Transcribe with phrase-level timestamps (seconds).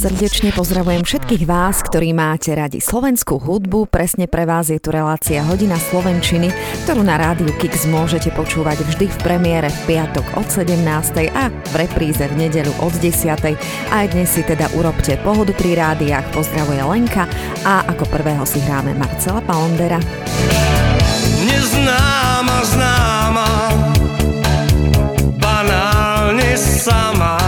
[0.00, 3.84] Srdečne pozdravujem všetkých vás, ktorí máte radi slovenskú hudbu.
[3.84, 6.48] Presne pre vás je tu relácia Hodina Slovenčiny,
[6.88, 10.88] ktorú na rádiu Kix môžete počúvať vždy v premiére v piatok od 17.
[11.36, 13.60] a v repríze v nedeľu od 10.
[13.92, 16.32] Aj dnes si teda urobte pohodu pri rádiách.
[16.32, 17.28] Pozdravuje Lenka
[17.68, 20.00] a ako prvého si hráme Marcela Palondera.
[21.44, 23.48] Neznáma, známa,
[25.36, 27.39] banálne sama.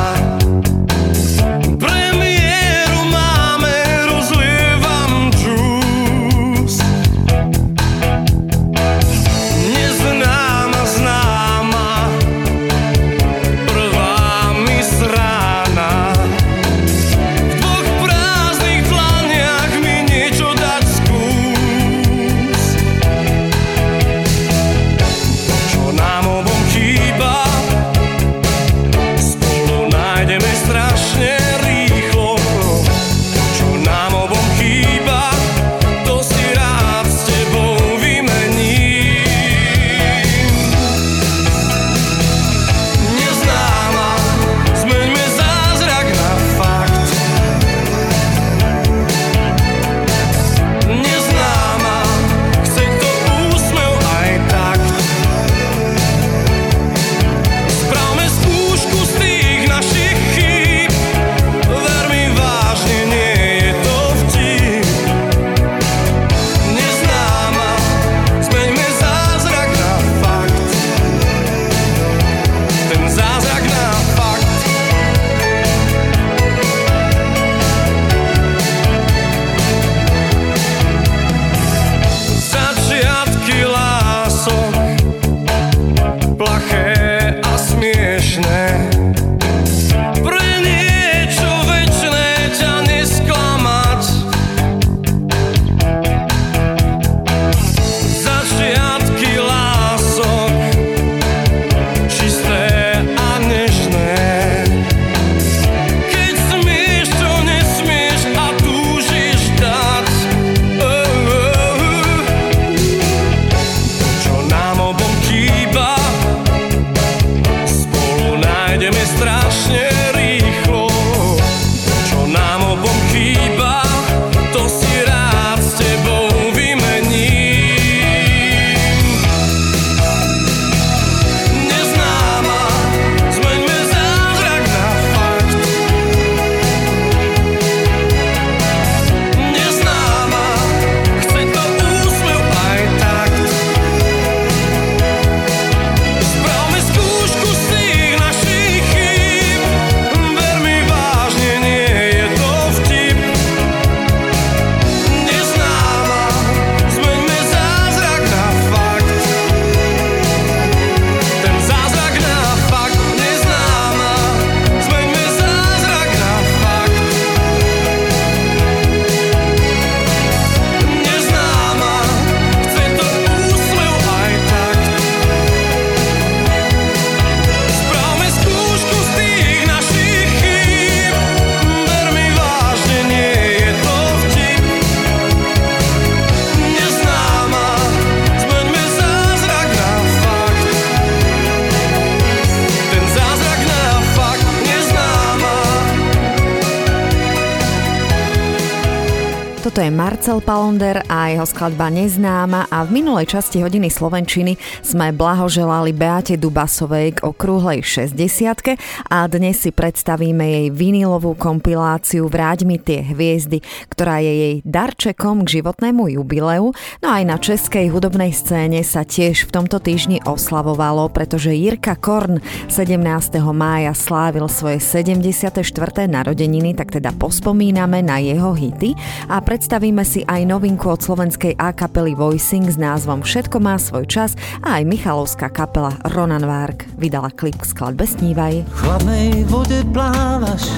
[199.82, 205.90] Je Marcel Palonder a jeho skladba Neznáma a v minulej časti hodiny Slovenčiny sme blahoželali
[205.90, 208.78] Beate Dubasovej k okrúhlej 60
[209.10, 213.58] a dnes si predstavíme jej vinilovú kompiláciu Vráť mi tie hviezdy,
[213.90, 216.70] ktorá je jej darčekom k životnému jubileu.
[217.02, 222.38] No aj na českej hudobnej scéne sa tiež v tomto týždni oslavovalo, pretože Jirka Korn
[222.70, 223.02] 17.
[223.50, 225.58] mája slávil svoje 74.
[226.06, 228.94] narodeniny, tak teda pospomíname na jeho hity
[229.26, 233.80] a predstavíme Predstavíme si aj novinku od slovenskej A kapely Voicing s názvom Všetko má
[233.80, 238.68] svoj čas a aj Michalovská kapela Ronan Várk vydala klip k skladbe Snívaj.
[238.68, 240.68] V chladnej vode plávaš,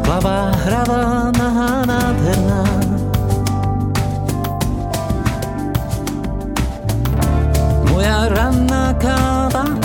[0.00, 2.64] plavá hravá, nahá, nádherná.
[7.92, 9.76] Moja ranná káva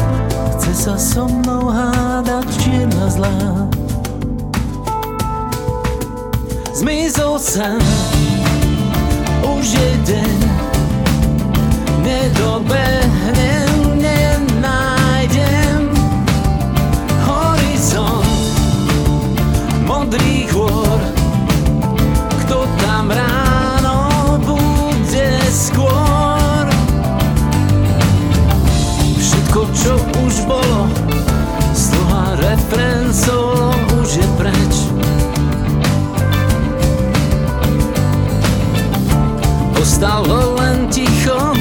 [0.56, 3.36] chce sa so mnou hádať čierna zlá.
[6.72, 8.17] Zmizol sem
[9.42, 10.40] už jeden
[12.04, 15.90] nedobehnem, nenájdem
[17.26, 18.26] horizont
[19.86, 20.38] modrých.
[39.98, 41.58] ostalo len ticho.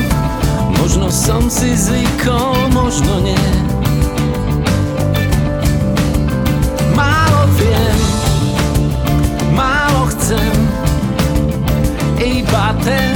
[0.77, 3.49] Možno som si zvykol, možno nie.
[6.93, 7.99] Málo viem,
[9.57, 10.53] málo chcem
[12.21, 13.16] Iba ten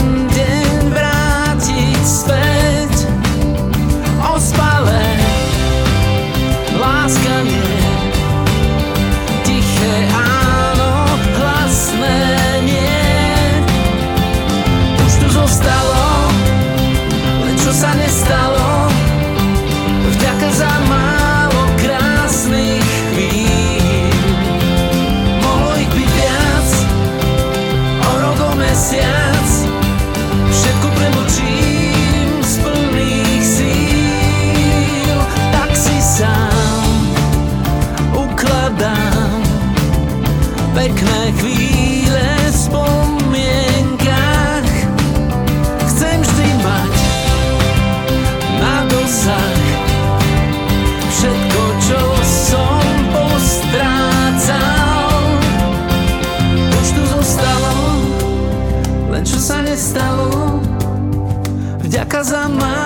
[62.11, 62.80] casa.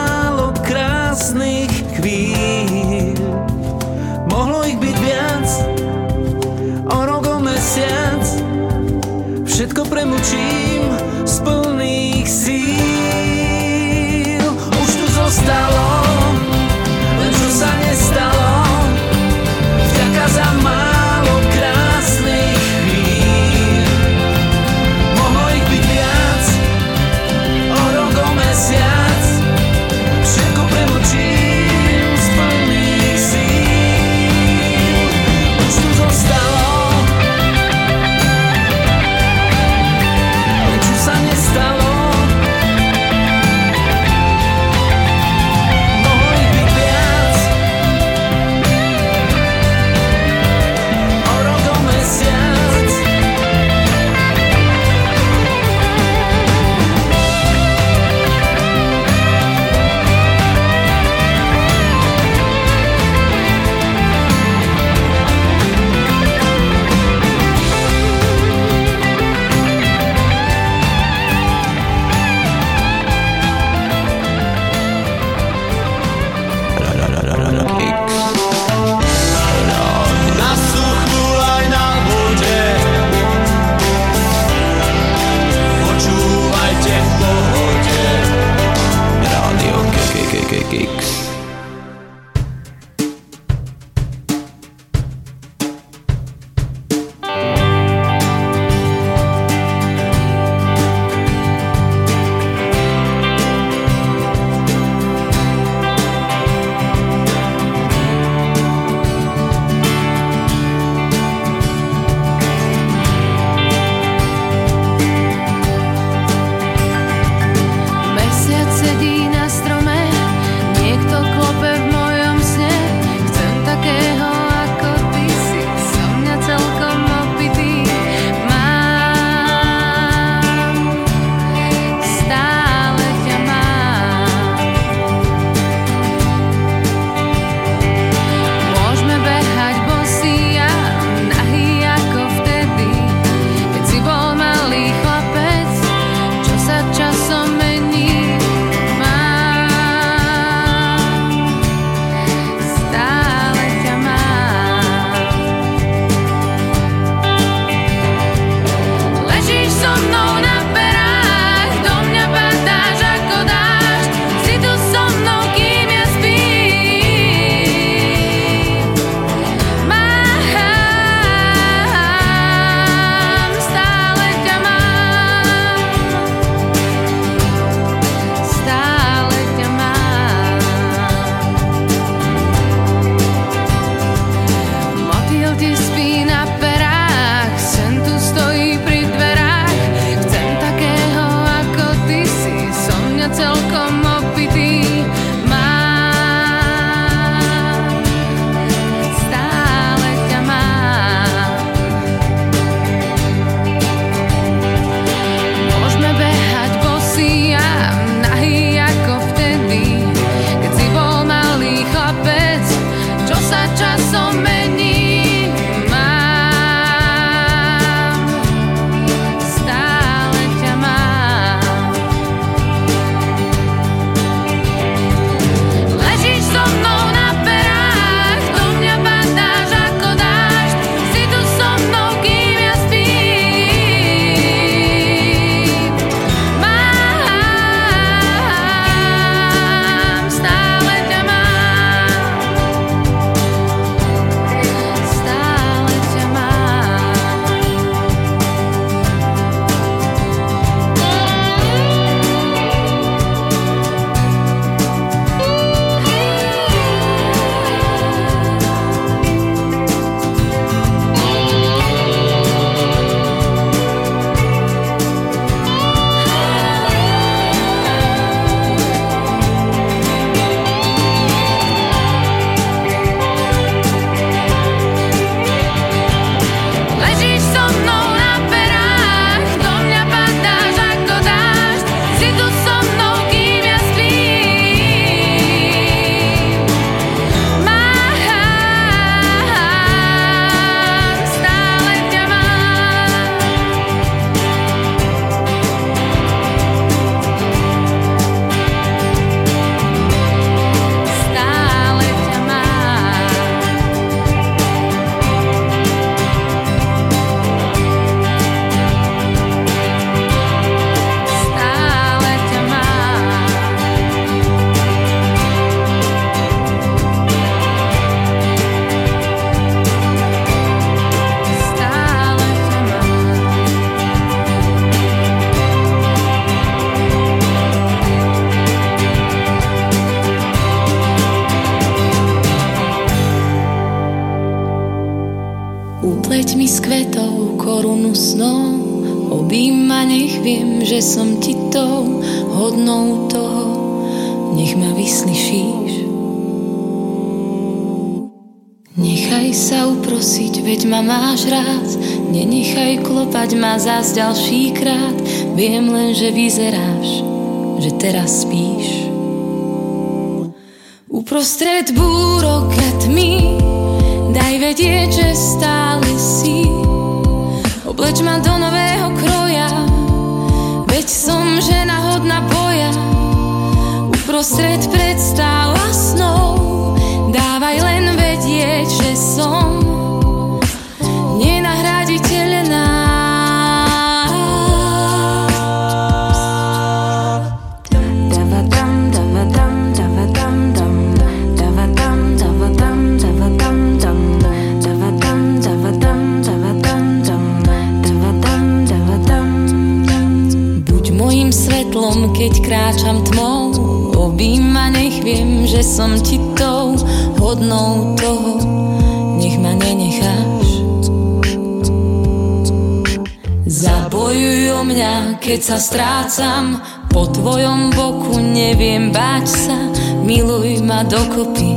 [415.65, 416.77] Sa strácam
[417.09, 419.79] Po tvojom boku neviem báť sa.
[420.21, 421.74] Miluj ma dokopy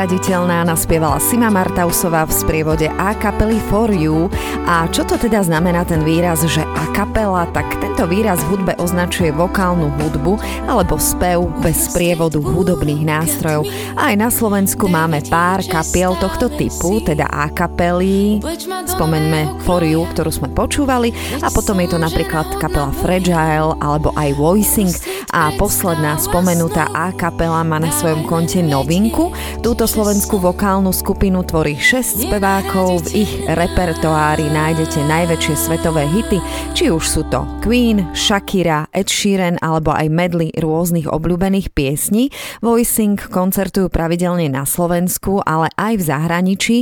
[0.00, 4.32] Nenahraditeľná naspievala Sima Martausová v sprievode A kapely For You.
[4.64, 7.44] A čo to teda znamená ten výraz, že a kapela?
[7.52, 13.68] Tak tento výraz v hudbe označuje vokálnu hudbu alebo spev bez sprievodu hudobných nástrojov.
[13.92, 18.40] Aj na Slovensku máme pár kapiel tohto typu, teda a kapely.
[18.88, 21.12] Spomeňme For You, ktorú sme počúvali
[21.44, 24.96] a potom je to napríklad kapela Fragile alebo aj Voicing
[25.28, 29.28] a posledná spomenutá a kapela má na svojom konte novinku.
[29.60, 36.38] Túto slovenskú vokálnu skupinu tvorí 6 spevákov, v ich repertoári nájdete najväčšie svetové hity,
[36.78, 42.30] či už sú to Queen, Shakira, Ed Sheeran alebo aj medley rôznych obľúbených piesní.
[42.62, 46.76] Voicing koncertujú pravidelne na Slovensku, ale aj v zahraničí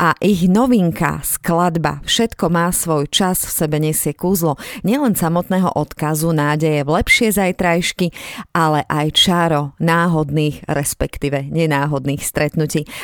[0.00, 4.56] a ich novinka, skladba Všetko má svoj čas v sebe nesie kúzlo
[4.88, 8.08] nielen samotného odkazu nádeje v lepšie zajtrajšky,
[8.56, 12.53] ale aj čaro náhodných, respektíve nenáhodných stretnutí.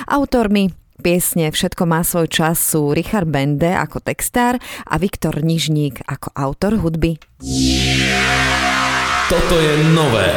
[0.07, 6.29] Autormi Piesne Všetko má svoj čas sú Richard Bende ako textár a Viktor Nižník ako
[6.37, 7.17] autor hudby.
[9.33, 10.31] Toto je nové.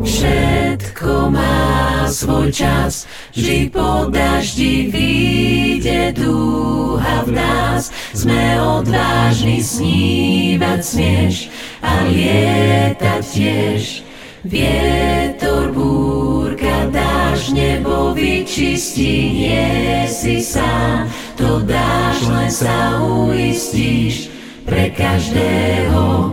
[0.00, 3.04] Všetko má svoj čas,
[3.36, 7.92] vždy po daždi vyjde dúha v nás.
[8.16, 11.52] Sme odvážni snívať smieš
[11.84, 14.13] a lietať tiež.
[14.44, 24.28] Vietor, búrka, dáš nebo vyčistí, nie si sám, to dáš, len sa uistíš,
[24.68, 26.28] pre každého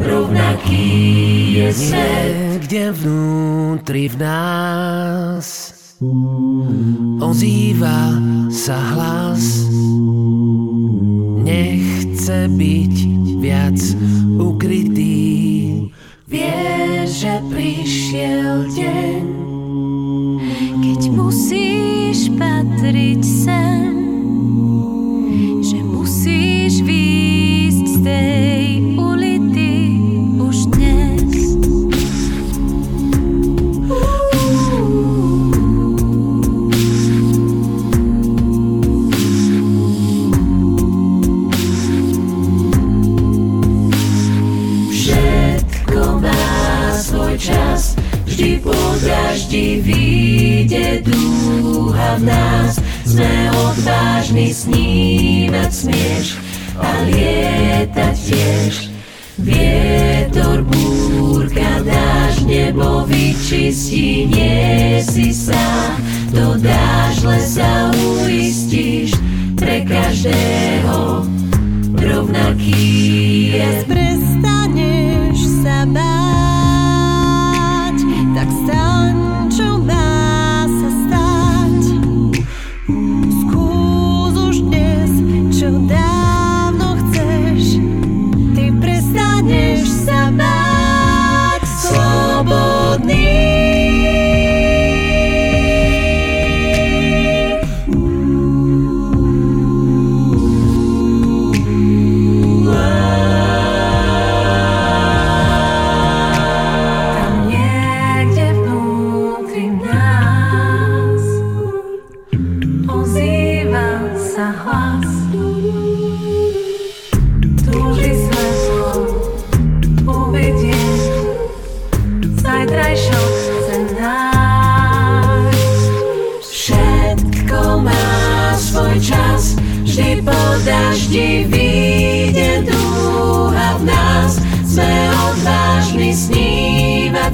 [0.00, 0.88] rovnaký
[1.60, 2.64] je svet.
[2.64, 5.76] Kde vnútri v nás
[7.20, 8.16] ozýva
[8.48, 9.68] sa hlas,
[11.44, 12.96] nechce byť
[13.44, 13.78] viac
[14.40, 15.28] ukrytý.
[16.26, 16.95] Vie,
[17.36, 19.24] že prišiel deň,
[20.80, 23.85] Keď musíš patriť sem
[48.66, 52.82] vždy po daždi vyjde dúha v nás.
[53.06, 56.26] Sme odvážni snívať smieš
[56.74, 58.74] a lietať tiež.
[59.36, 66.00] Vietor, búrka, dáž, nebo vyčistí, nie si sám,
[66.32, 69.12] to dážle sa uistíš
[69.60, 71.28] pre každého
[72.00, 72.80] rovnaký
[73.60, 73.68] je.
[73.84, 76.55] Prestaneš sa báť,
[78.36, 79.16] tak staň,
[79.48, 79.80] čo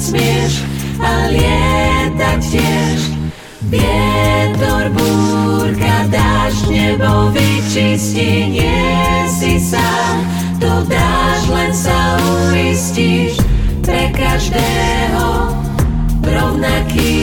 [0.02, 0.66] smieš
[0.98, 3.00] a lietať tiež.
[3.70, 8.90] Vietor, búrka, dážď, nebo vyčistí, nie
[9.30, 10.26] si sám.
[10.58, 12.18] To dáš, len sa
[12.50, 13.38] uistíš,
[13.86, 15.54] pre každého
[16.26, 17.14] rovnaký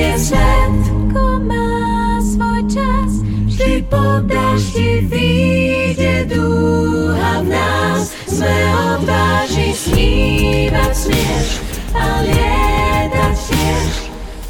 [0.00, 0.72] je svet.
[1.16, 3.12] Všetko má svoj čas,
[3.48, 8.12] Vždy po daždi vyjde dúha v nás.
[8.28, 8.52] Sme
[8.96, 11.65] odvážni snívať smieš
[12.00, 13.66] al jednak się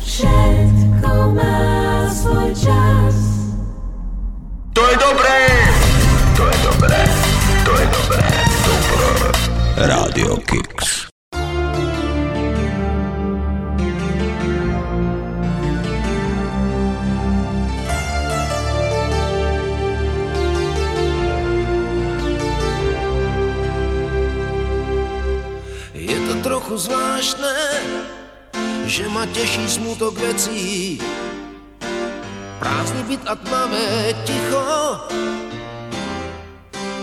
[0.01, 3.15] Wszystko ma swój czas
[4.75, 5.35] To je dobre!
[6.37, 7.05] To je dobre!
[7.65, 8.23] To je dobre!
[8.67, 9.33] Dobro!
[9.77, 11.06] Radio Kicks
[26.77, 27.57] trochu zvláštne,
[28.85, 31.01] že ma teší smutok vecí.
[32.61, 34.65] Prázdny byt a tmavé ticho.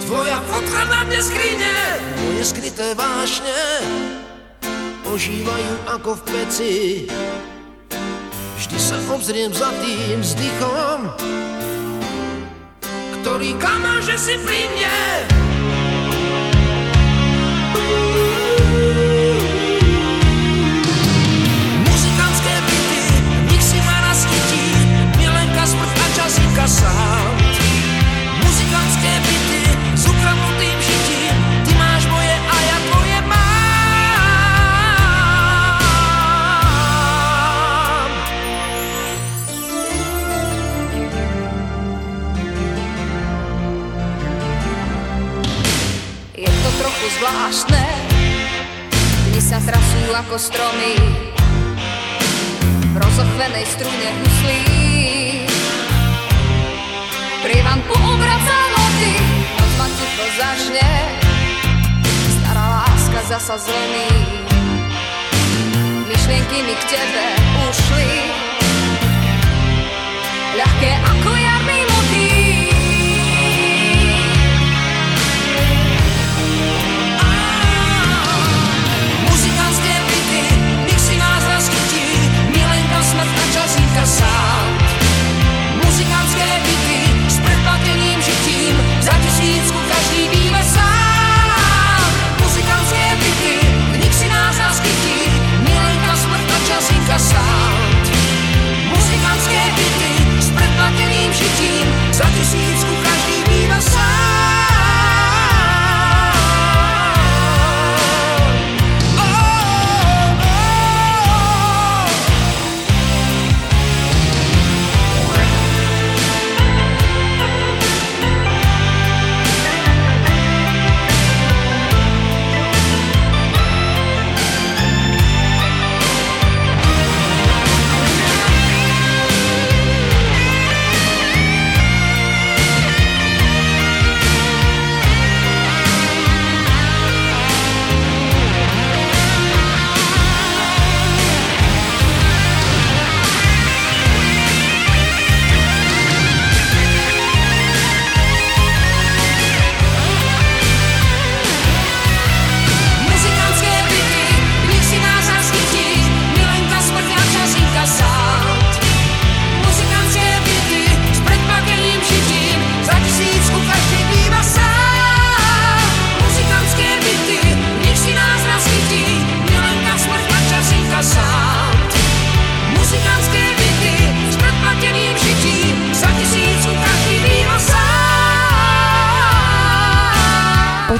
[0.05, 1.73] Tvoja fotka na mne skrine,
[2.21, 3.59] moje skryté vášne
[5.09, 6.73] ožívajú ako v peci.
[8.61, 10.99] Vždy sa obzriem za tým vzdychom,
[13.21, 15.42] ktorý kamá, že si pri mne.
[31.65, 33.41] Ty máš moje a ja tvoje mám.
[46.37, 47.85] Je to trochu zvláštne,
[49.29, 50.93] dni sa trasú ako stromy
[52.93, 54.82] v rozochvenej strune huslí.
[57.53, 59.13] Prievan poobraca noty,
[59.61, 60.89] noc ma ticho zažne,
[62.33, 64.09] stará láska zasa zlomí.
[66.09, 67.25] Myšlienky mi k tebe
[67.69, 68.13] ušli,
[70.57, 71.42] ľahké ako jarný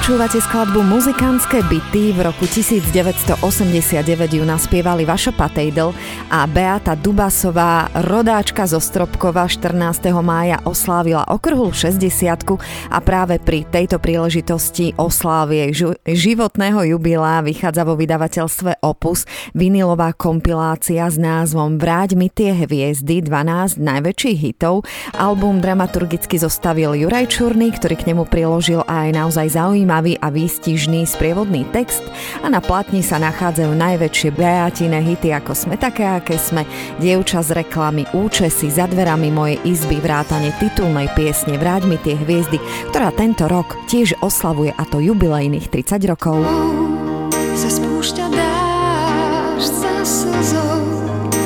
[0.04, 2.12] Počúvate skladbu Muzikánske byty.
[2.12, 3.40] V roku 1989
[4.36, 5.96] ju naspievali Vašo Patejdl
[6.28, 10.12] a Beata Dubasová, rodáčka zo Stropkova 14.
[10.20, 12.20] mája oslávila okrhul 60
[12.92, 15.72] a práve pri tejto príležitosti oslávie
[16.04, 19.24] životného jubilá vychádza vo vydavateľstve Opus
[19.56, 24.84] vinilová kompilácia s názvom Vráť mi tie hviezdy 12 najväčších hitov.
[25.16, 31.06] Album dramaturgicky zostavil Juraj Čurný, ktorý k nemu priložil aj naozaj zaujímavý zaujímavý a výstižný
[31.06, 32.02] sprievodný text
[32.42, 36.66] a na platni sa nachádzajú najväčšie beatine hity ako sme také, aké sme,
[36.98, 42.58] dievča z reklamy, účesy za dverami mojej izby, vrátane titulnej piesne Vráť mi tie hviezdy,
[42.90, 46.42] ktorá tento rok tiež oslavuje a to jubilejných 30 rokov.
[47.54, 50.82] Sa spúšťa dáš za slzou,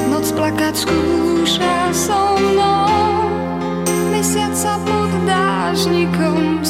[0.08, 3.28] noc plakať skúša so mnou,
[4.08, 6.64] mesiac sa pod dážnikom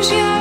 [0.00, 0.39] Wciąż ja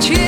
[0.00, 0.27] 却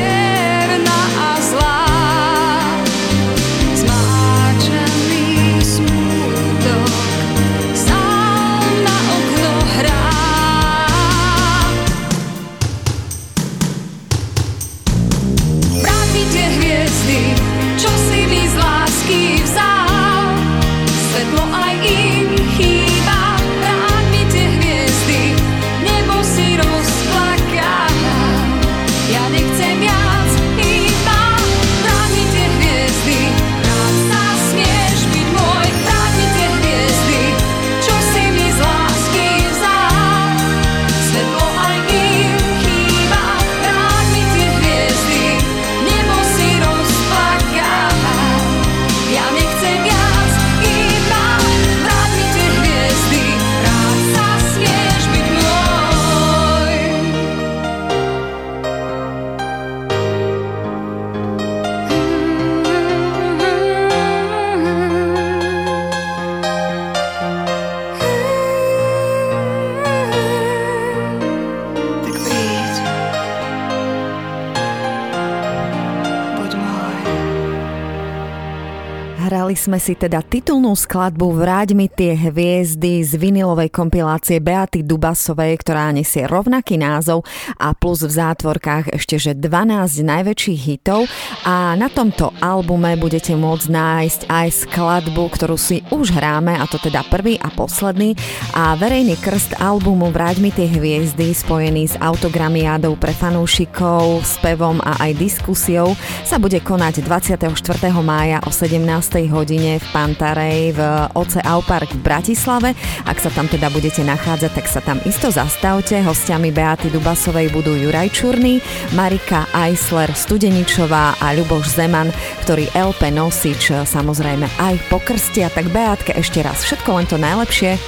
[79.58, 85.90] sme si teda titulnú skladbu Vráť mi tie hviezdy z vinilovej kompilácie Beaty Dubasovej, ktorá
[85.90, 87.26] nesie rovnaký názov
[87.58, 91.10] a plus v zátvorkách ešte že 12 najväčších hitov
[91.42, 96.78] a na tomto albume budete môcť nájsť aj skladbu, ktorú si už hráme a to
[96.78, 98.14] teda prvý a posledný
[98.54, 105.02] a verejný krst albumu Vráť mi tie hviezdy spojený s autogramiádou pre fanúšikov, spevom a
[105.02, 107.50] aj diskusiou sa bude konať 24.
[107.98, 108.86] mája o 17.
[109.26, 110.80] hodine hodine v Pantarej v
[111.16, 112.76] Oce Aupark v Bratislave.
[113.08, 116.04] Ak sa tam teda budete nachádzať, tak sa tam isto zastavte.
[116.04, 118.60] Hostiami Beaty Dubasovej budú Juraj Čurný,
[118.92, 122.12] Marika Eisler Studeničová a Ľuboš Zeman,
[122.44, 125.48] ktorý LP Nosič samozrejme aj pokrstia.
[125.48, 127.80] Tak Beátke ešte raz všetko len to najlepšie.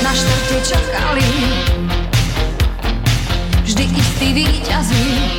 [0.00, 1.28] Na štarte čakali
[3.68, 5.35] vždy istý výťazí.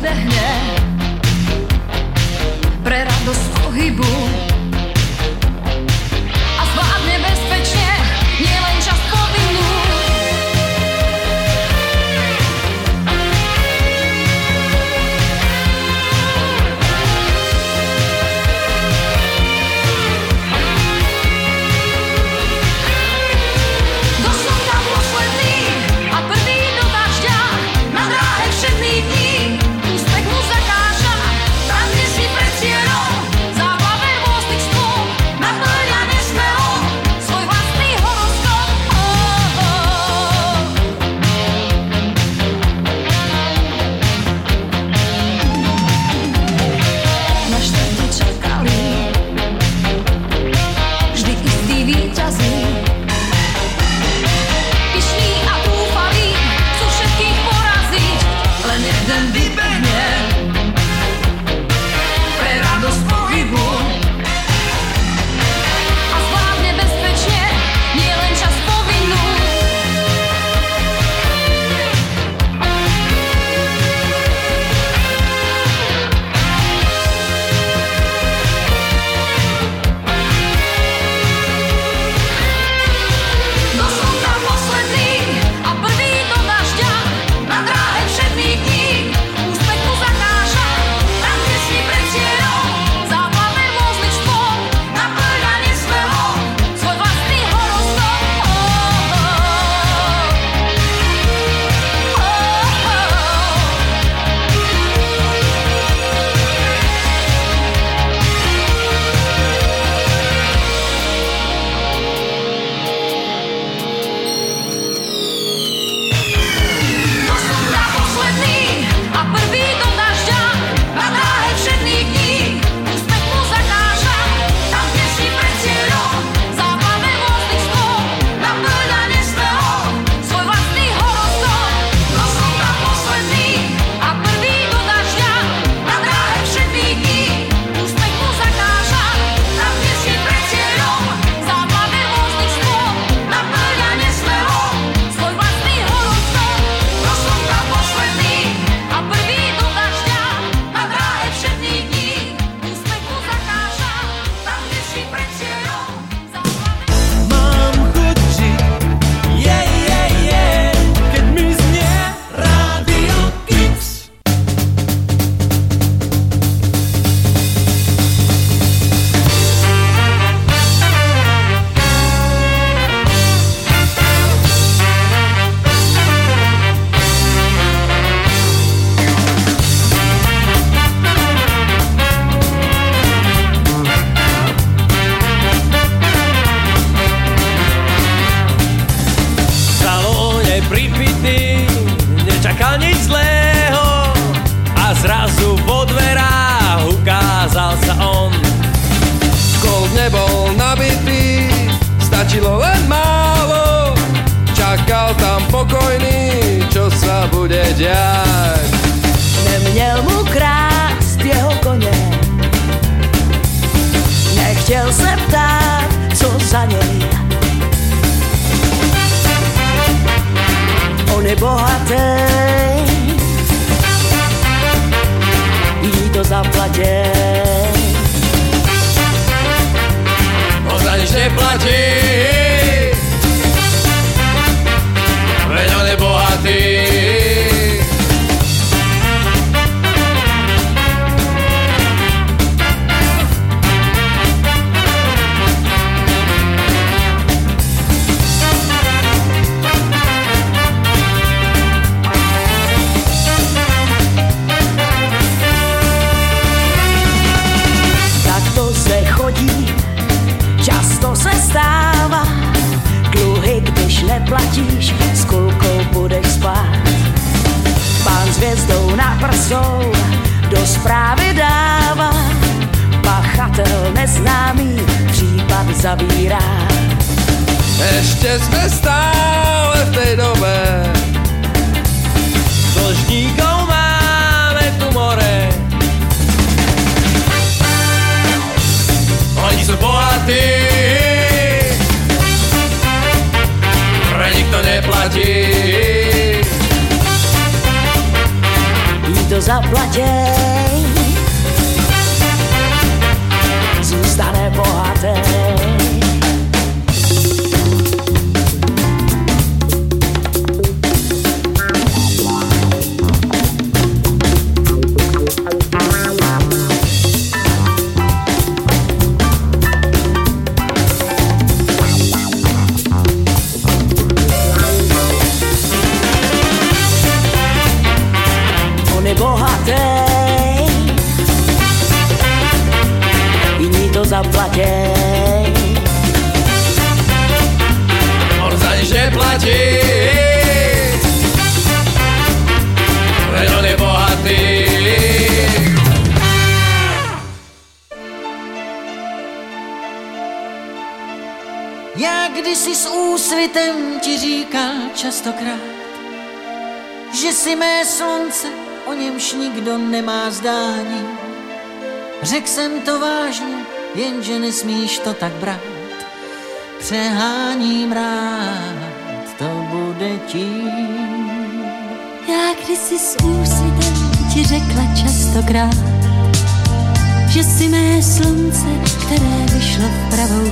[0.00, 0.48] Jeden vybehne
[2.80, 4.29] pre radosť pohybu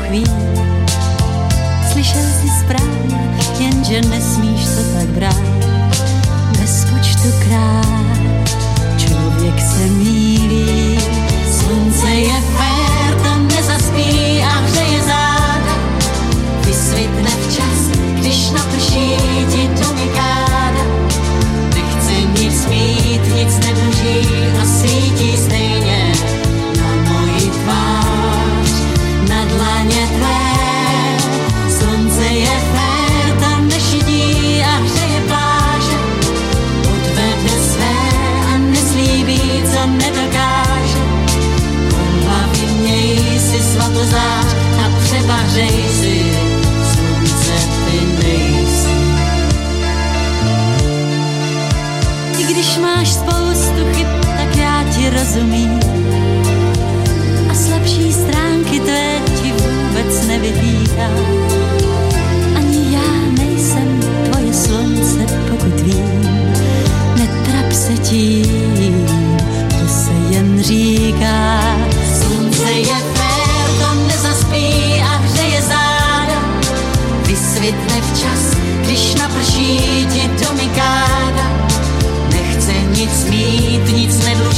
[0.09, 0.25] mrkví.
[1.93, 3.17] Slyšel si správně,
[3.59, 5.43] jenže nesmíš to tak brát.
[6.61, 7.87] Bezpočtukrát
[8.99, 10.99] člověk se mílí,
[11.51, 12.78] slunce je fér.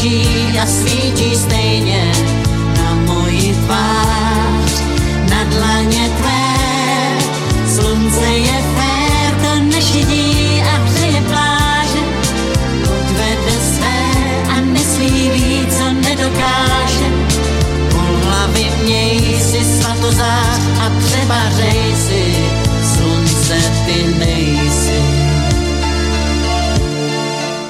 [0.00, 2.12] leží a svítí stejně
[2.76, 4.82] na moji tvář,
[5.30, 6.46] na dlaně tvé.
[7.74, 12.02] Slunce je fér, to nešidí a přeje pláže,
[12.82, 14.00] odvede své
[14.56, 17.08] a myslí co nedokáže.
[17.90, 22.34] Po hlavy něj si svatozář a přebařej si
[22.94, 24.39] slunce ty nej.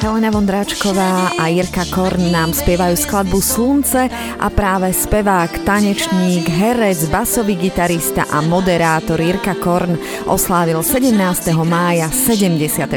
[0.00, 4.08] Helena Vondráčková a Jirka Korn nám spievajú skladbu Slunce
[4.40, 11.52] a práve spevák, tanečník, herec, basový gitarista a moderátor Jirka Korn oslávil 17.
[11.68, 12.88] mája 74.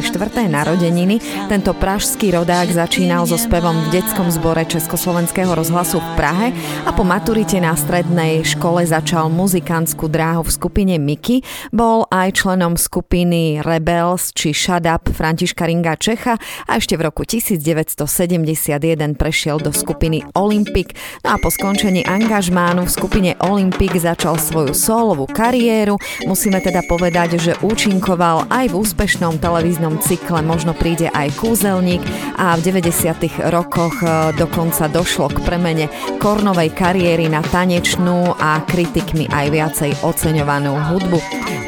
[0.47, 1.19] narodeniny.
[1.51, 6.47] Tento pražský rodák začínal so spevom v detskom zbore Československého rozhlasu v Prahe
[6.87, 11.43] a po maturite na strednej škole začal muzikantskú dráhu v skupine Miki.
[11.75, 17.25] Bol aj členom skupiny Rebels či Shut Up Františka Ringa Čecha a ešte v roku
[17.27, 20.95] 1971 prešiel do skupiny Olympic.
[21.25, 25.99] No a po skončení angažmánu v skupine Olympic začal svoju solovú kariéru.
[26.23, 32.03] Musíme teda povedať, že účinkoval aj v úspešnom televíznom cykle Možno príde aj kúzelník
[32.37, 33.49] a v 90.
[33.49, 35.85] rokoch e, dokonca došlo k premene
[36.19, 41.19] Kornovej kariéry na tanečnú a kritikmi aj viacej oceňovanú hudbu.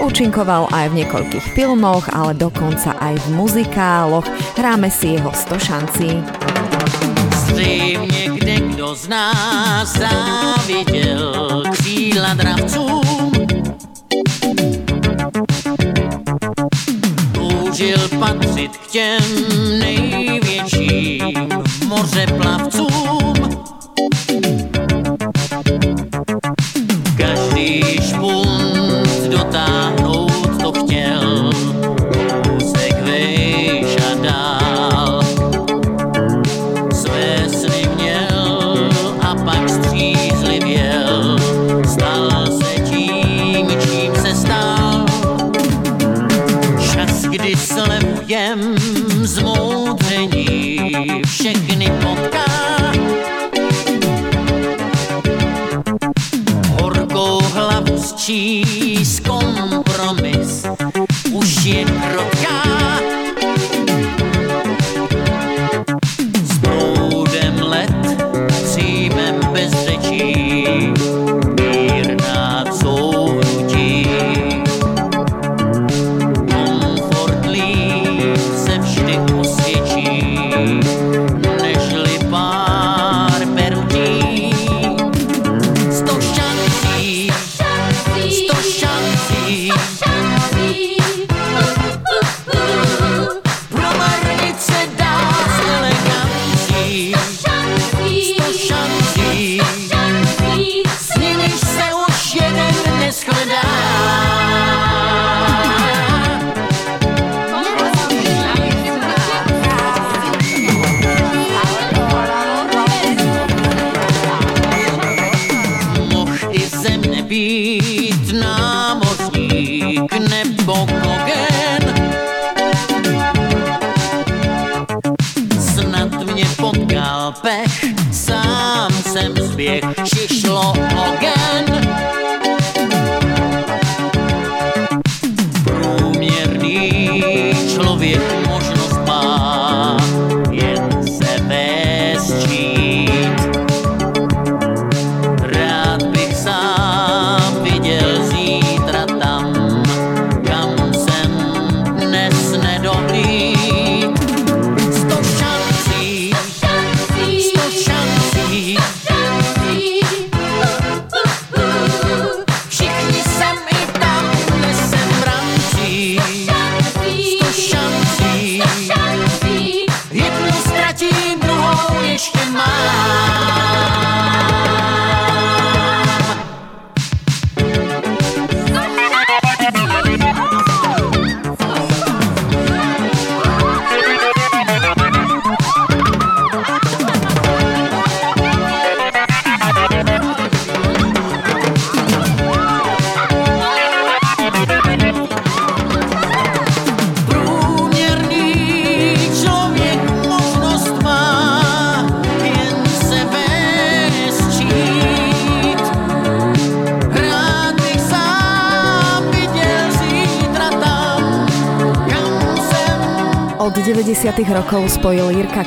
[0.03, 4.27] Účinkoval aj v niekoľkých filmoch, ale dokonca aj v muzikáloch.
[4.59, 6.23] Hráme si jeho 100 šancí.
[7.35, 13.31] Zřejmě kde kdo z nás záviděl kříla dravcům.
[17.33, 19.23] Toužil patřit k těm
[19.79, 21.49] největším
[21.87, 23.33] mořeplavcům.
[27.17, 28.34] Každý špunt
[61.65, 61.94] už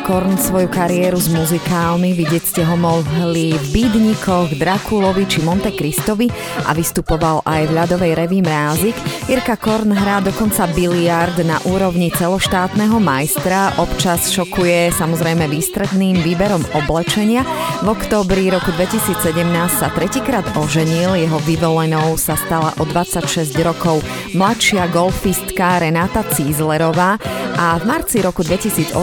[0.09, 2.17] Korn svoju kariéru s muzikálmi.
[2.17, 6.33] Vidieť ste ho mohli v Bídnikoch, Drakulovi či Monte Cristovi
[6.65, 8.97] a vystupoval aj v ľadovej reví Mrázik.
[9.29, 13.77] Jirka Korn hrá dokonca biliard na úrovni celoštátneho majstra.
[13.77, 17.45] Občas šokuje samozrejme výstredným výberom oblečenia.
[17.85, 19.13] V októbri roku 2017
[19.77, 21.21] sa tretíkrát oženil.
[21.21, 24.01] Jeho vyvolenou sa stala o 26 rokov
[24.33, 27.21] mladšia golfistka Renáta Cízlerová
[27.59, 28.95] a v marci roku 2018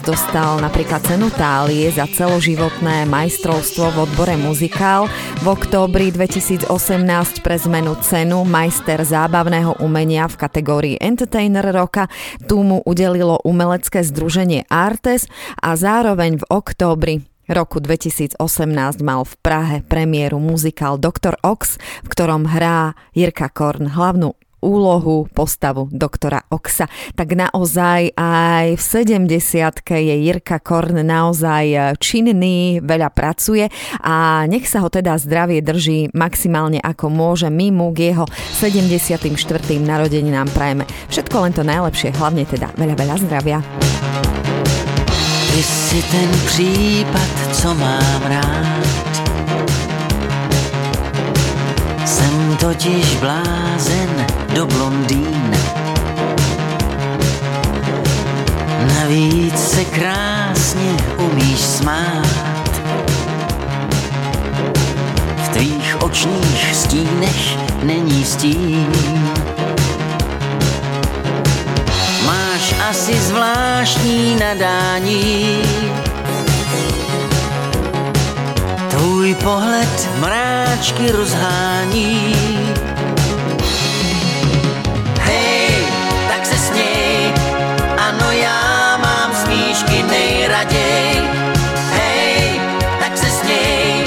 [0.00, 5.04] dostal napríklad cenu Tálie za celoživotné majstrovstvo v odbore muzikál.
[5.44, 6.64] V októbri 2018
[7.44, 12.08] pre zmenu cenu majster zábavného umenia v kategórii Entertainer roka.
[12.48, 15.28] Tu mu udelilo umelecké združenie Artes
[15.60, 17.14] a zároveň v októbri
[17.52, 18.40] roku 2018
[19.04, 21.36] mal v Prahe premiéru muzikál Dr.
[21.44, 26.86] Ox, v ktorom hrá Jirka Korn hlavnú úlohu, postavu doktora Oxa.
[27.16, 29.28] Tak naozaj aj v 70
[29.84, 33.68] je Jirka Korn naozaj činný, veľa pracuje
[34.04, 37.48] a nech sa ho teda zdravie drží maximálne ako môže.
[37.48, 38.24] My mu k jeho
[38.60, 39.26] 74.
[39.80, 43.58] narodeninám prajeme všetko len to najlepšie, hlavne teda veľa, veľa zdravia.
[45.50, 49.29] Ty si ten případ, co mám rád.
[52.60, 55.56] Totiž blázen do blondýn.
[58.94, 62.70] Navíc se krásně umíš smát.
[65.44, 68.92] V tvých očních stínech není stín.
[72.26, 75.62] Máš asi zvláštní nadání.
[79.20, 82.34] Tvůj pohled mráčky rozhání.
[85.20, 85.70] Hej,
[86.28, 87.34] tak se směj,
[87.98, 91.22] ano já mám smíšky nejraději.
[91.92, 92.60] Hej,
[93.00, 94.04] tak se směj,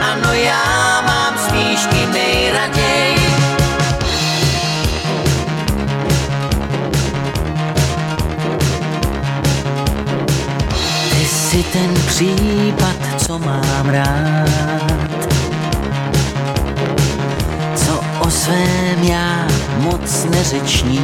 [0.00, 3.28] ano já mám smíšky nejraději.
[11.10, 14.33] Ty jsi ten případ, co mám rád.
[20.44, 21.00] Neřeční.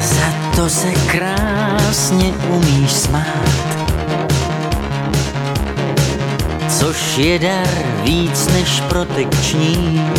[0.00, 3.84] Za to se krásně umíš smát.
[6.68, 7.68] Což je dar
[8.02, 10.10] víc než protekční.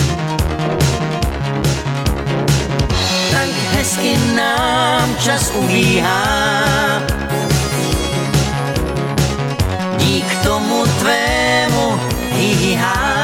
[3.31, 7.01] Tak hezky nám čas ubíhá.
[9.97, 11.99] Dík tomu tvému
[12.31, 13.14] hýhá.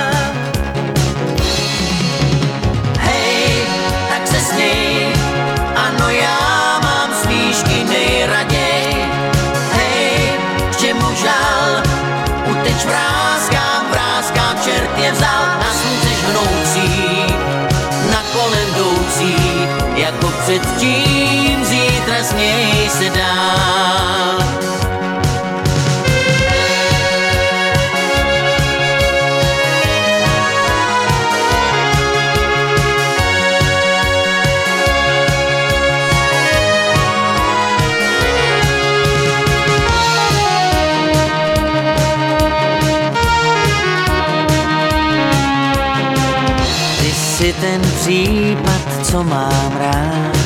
[49.41, 50.37] Mám rád.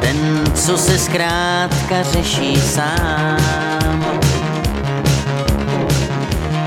[0.00, 4.04] Ten, co se zkrátka řeší sám.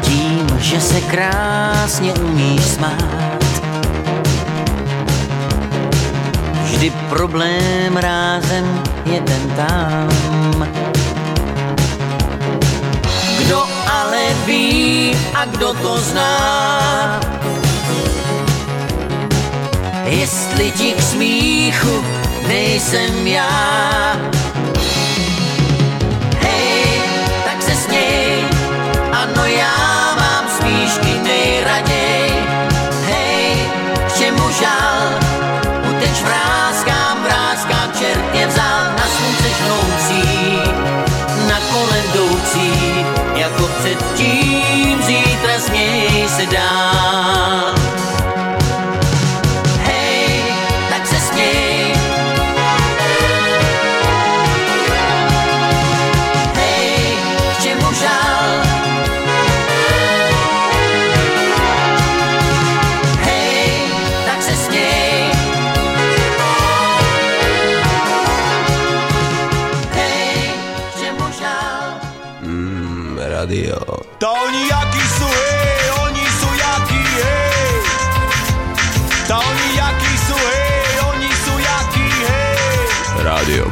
[0.01, 3.39] Tím, že se krásně umíš smát.
[6.63, 10.67] Vždy problém rázem je ten tam.
[13.37, 17.19] Kdo ale ví a kdo to zná,
[20.09, 22.05] jestli ti k smíchu
[22.47, 24.17] nejsem já.
[26.41, 27.01] Hej,
[27.45, 28.43] tak se sněj,
[29.11, 32.33] ano já mám smíšky nejraději.
[33.05, 33.55] Hej,
[34.07, 35.19] k čemu žal,
[35.89, 40.23] uteč vrázkám, vrázkám, čert je vzal na slunce žnoucí,
[41.47, 43.05] na kolem jdoucí,
[43.35, 47.78] jako předtím zítra směj se dál.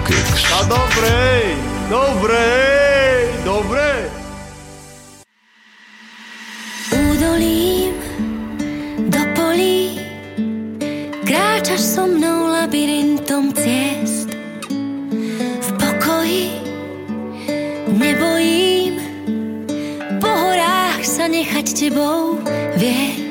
[0.07, 0.47] Kicks.
[0.55, 1.47] A dobre, hej,
[3.43, 4.07] dobre.
[6.95, 7.99] Údolím
[9.11, 9.99] do polí
[11.27, 14.31] Kráčaš so mnou labyrintom ciest
[15.59, 16.55] V pokoji
[17.91, 19.03] nebojím
[20.23, 22.39] Po horách sa nechať tebou
[22.79, 23.26] viesť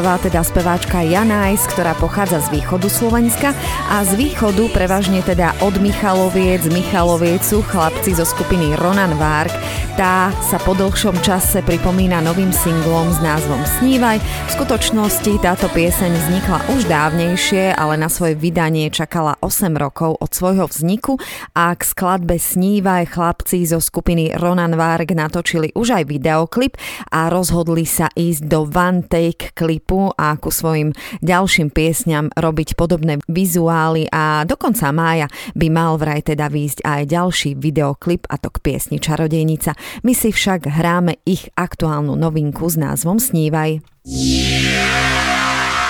[0.00, 3.52] Kothajová, teda speváčka Janajs, ktorá pochádza z východu Slovenska
[3.92, 9.52] a z východu prevažne teda od Michaloviec, Michaloviec sú chlapci zo skupiny Ronan Vark.
[10.00, 14.16] Tá sa po dlhšom čase pripomína novým singlom s názvom Snívaj.
[14.48, 20.32] V skutočnosti táto pieseň vznikla už dávnejšie, ale na svoje vydanie čakala 8 rokov od
[20.32, 21.20] svojho vzniku
[21.52, 26.80] a k skladbe Snívaj chlapci zo skupiny Ronan Vark natočili už aj videoklip
[27.12, 33.20] a rozhodli sa ísť do one take klipu a ku svojim ďalším piesňam robiť podobné
[33.28, 38.48] vizuály a do konca mája by mal vraj teda výjsť aj ďalší videoklip a to
[38.48, 39.89] k piesni Čarodejnica.
[40.02, 43.82] My si však hráme ich aktuálnu novinku s názvom Snívaj.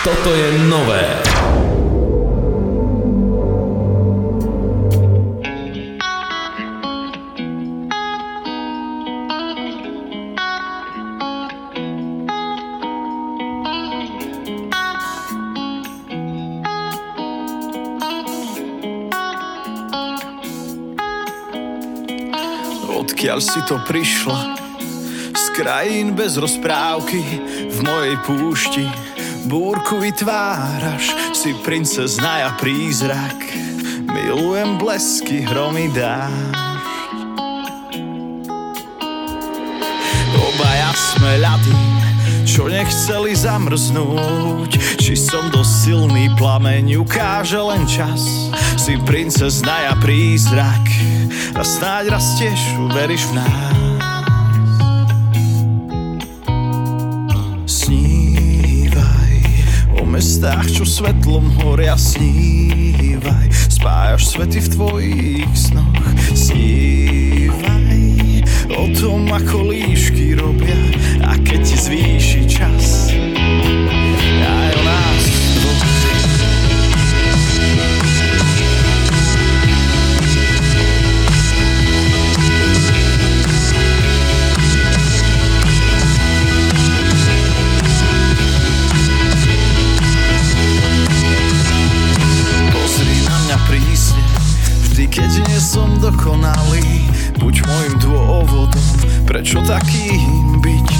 [0.00, 1.04] Toto je nové.
[23.20, 24.56] Odkiaľ si to prišla?
[25.36, 27.20] Z krajín bez rozprávky
[27.68, 28.88] v mojej púšti.
[29.44, 33.36] Búrku vytváraš, si princezna ja prízrak.
[34.08, 36.32] Milujem blesky, hromy dáš
[40.40, 41.89] Obaja sme ľady,
[42.60, 45.00] čo nechceli zamrznúť.
[45.00, 48.52] Či som dosť silný plameň, ukáže len čas.
[48.76, 50.84] Si princezna ja prízrak
[51.56, 53.72] A snáď raz tiež uveríš v nás.
[57.64, 59.36] Snívaj
[59.96, 63.72] o mestách, čo svetlom horia snívaj.
[63.72, 66.04] Spájaš svety v tvojich snoch.
[66.36, 67.80] Snívaj
[68.76, 70.80] o tom, ako líšky robia
[71.30, 73.14] A keď ti zvýši čas
[74.42, 74.82] Aj o
[92.74, 94.24] Pozri na mňa prísne
[94.82, 97.06] Vždy, keď nie som dokonalý
[97.38, 98.88] Buď môjim dôvodom
[99.30, 100.99] Prečo takým byť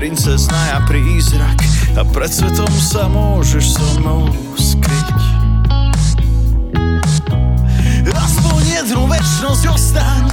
[0.00, 1.60] princezna, ja prízrak.
[1.92, 5.20] A pred svetom sa môžeš so mnou skryť.
[8.08, 10.24] Aspoň jednu večnosť ostaň.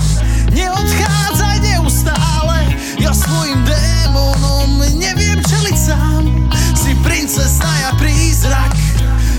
[0.55, 2.59] Neodchádzaj neustále.
[2.95, 6.24] Ja svojim démonom neviem čeliť sám.
[6.72, 8.72] Si princezna, ja prízrak.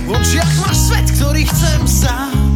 [0.04, 2.48] V očiach máš svet, ktorý chcem sám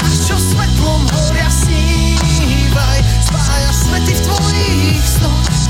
[0.00, 5.61] čo svetlom horia Snívaj, spájaš svety v tvojich snoch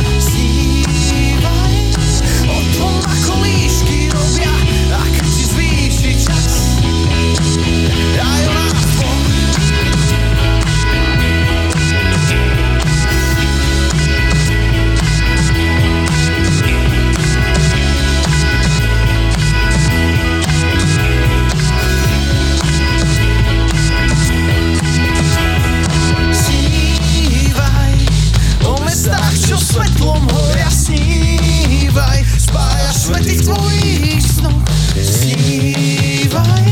[33.11, 34.63] v tvojich snoch
[34.95, 36.67] Snívaj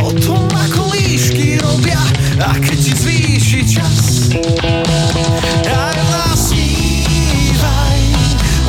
[0.00, 2.00] o tom, ako líšky robia
[2.40, 4.32] A keď ti zvýši čas.
[5.68, 6.00] Aj
[6.32, 8.02] snívaj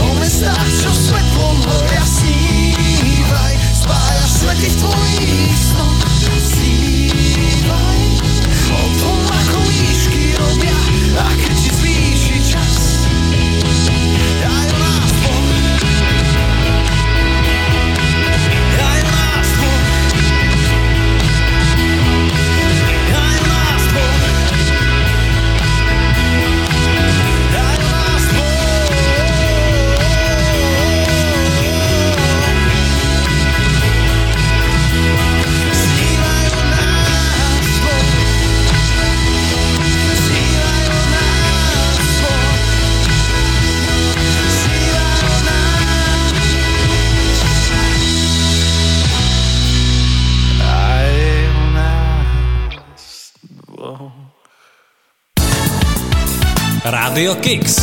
[0.04, 2.04] o mestách, čo svetlom horia.
[2.04, 6.04] Snívaj, spájaš svety v tvojich snoch
[6.44, 8.02] Snívaj
[8.68, 10.80] o tom, ako líšky robia
[11.24, 11.81] A keď ti zvýši
[57.42, 57.81] Kicks.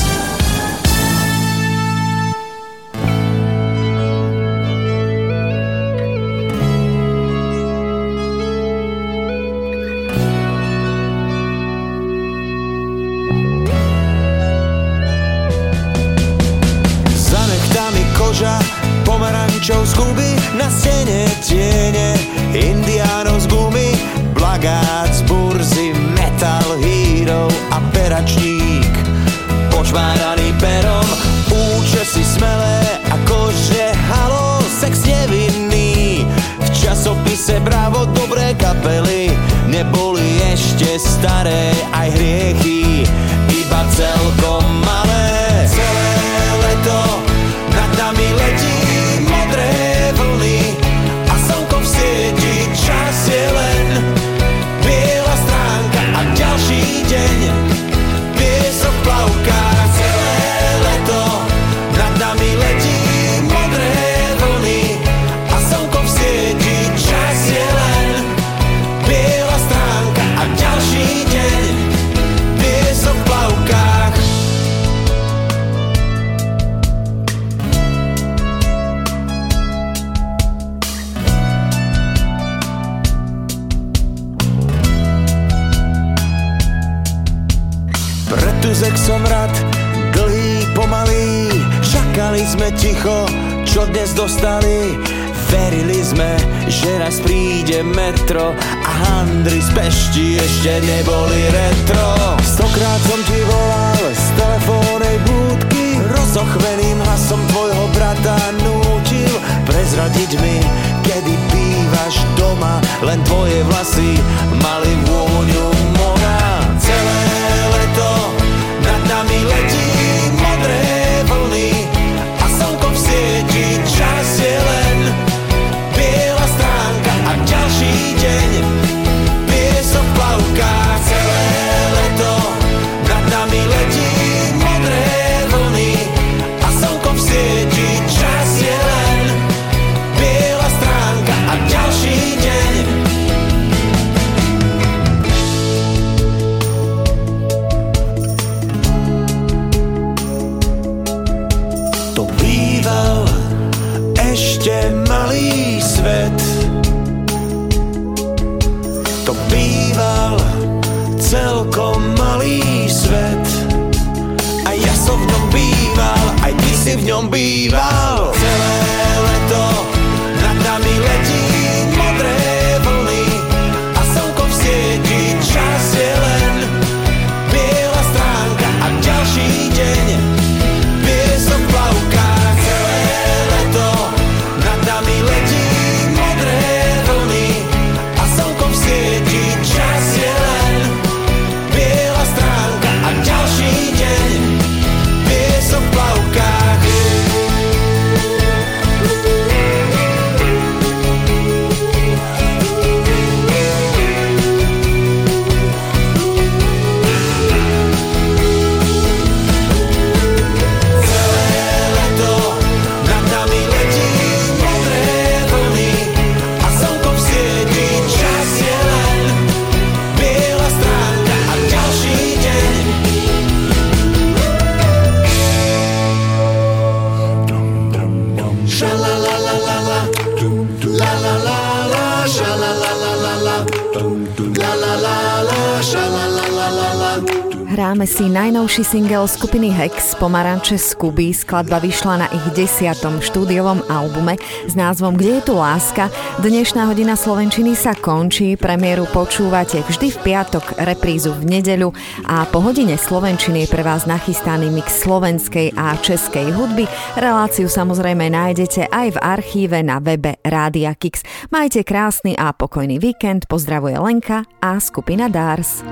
[238.19, 241.31] Si najnovší single skupiny Hex Pomaranče z Kuby.
[241.31, 244.35] Skladba vyšla na ich desiatom štúdiovom albume
[244.67, 246.11] s názvom Kde je tu láska.
[246.43, 248.59] Dnešná hodina Slovenčiny sa končí.
[248.59, 251.95] Premiéru počúvate vždy v piatok, reprízu v nedeľu
[252.27, 256.91] a po hodine Slovenčiny je pre vás nachystaný mix slovenskej a českej hudby.
[257.15, 261.23] Reláciu samozrejme nájdete aj v archíve na webe Rádia Kix.
[261.55, 263.47] Majte krásny a pokojný víkend.
[263.47, 265.87] Pozdravuje Lenka a skupina Dars.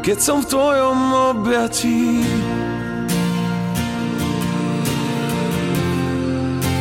[0.00, 0.98] Keď som v tvojom
[1.36, 2.24] objatí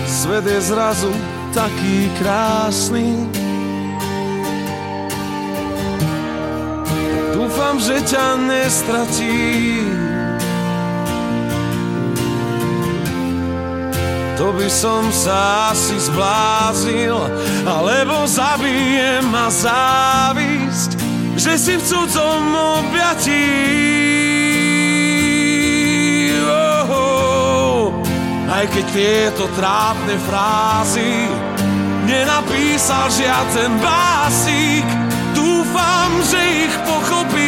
[0.08, 1.12] Svet je zrazu
[1.52, 3.28] taký krásny.
[7.36, 9.84] Dúfam, že ťa nestratí.
[14.40, 17.20] To by som sa asi zblázil
[17.68, 21.09] Alebo zabijem ma závisť
[21.40, 22.52] že si v cudzom
[22.84, 23.48] objatí.
[26.44, 27.96] Oh, oh.
[28.52, 31.32] Aj keď tieto trápne frázy
[32.04, 34.84] nenapísal žiaden básik,
[35.32, 37.40] dúfam, že ich pochopíš.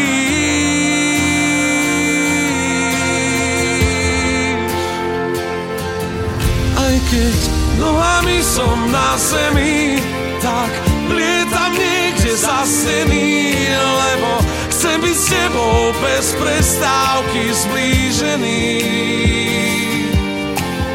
[6.79, 7.35] Aj keď
[7.75, 9.99] nohami som na zemi,
[10.39, 10.71] tak
[11.11, 12.00] lietam niekde
[12.35, 14.31] zasený, lebo
[14.71, 18.65] chcem byť s tebou bez prestávky zblížený.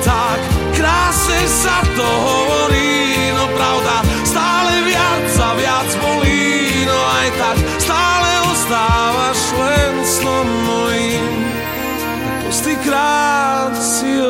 [0.00, 0.40] Tak
[0.72, 8.28] krásne sa to hovorí, no pravda, stále viac a viac bolí, no aj tak stále
[8.52, 11.26] ostávaš len snom mojím.
[12.46, 14.22] Postýkrát si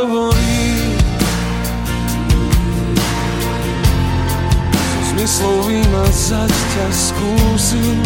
[5.17, 7.99] hovorí, zmyslov vymazať ťa skúsim.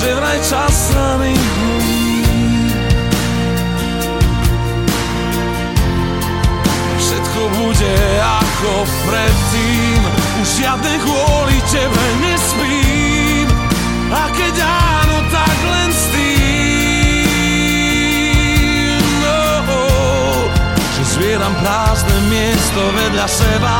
[0.00, 2.04] Že vraj čas rany hojí
[6.96, 8.72] Všetko bude ako
[9.06, 10.00] predtým.
[10.42, 13.46] Už žiadne kvôli tebe nespím.
[14.10, 14.95] A keď áno,
[22.66, 23.78] miesto vedľa seba.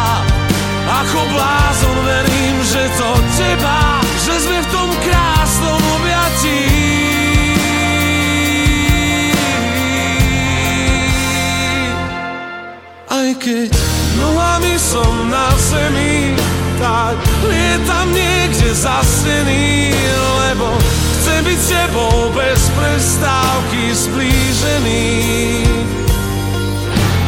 [0.86, 6.62] Ako blázon verím, že to teba Že sme v tom krásnom objatí.
[13.10, 13.74] Aj keď
[14.22, 16.38] nohami som na zemi
[16.78, 17.18] Tak
[17.50, 19.90] lietam niekde zasený
[20.46, 20.70] Lebo
[21.18, 25.06] chcem byť s tebou bez prestávky zblížený.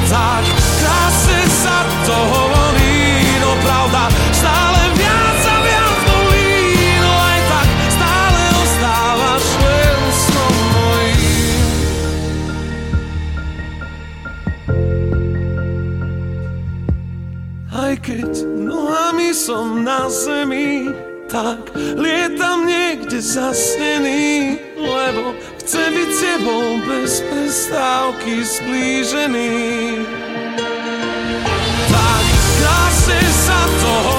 [0.07, 2.97] Tak krásne sa to hovorí,
[3.45, 6.65] no pravda, stále viac a viac bolí,
[6.97, 11.69] no aj tak stále ostávaš len snom mojím.
[17.69, 20.89] Aj keď nohami som na zemi,
[21.29, 30.28] tak lietam niekde zasnený, lebo chcem byť s tebou bez prestávky zblížený.
[33.59, 34.18] Krásne sa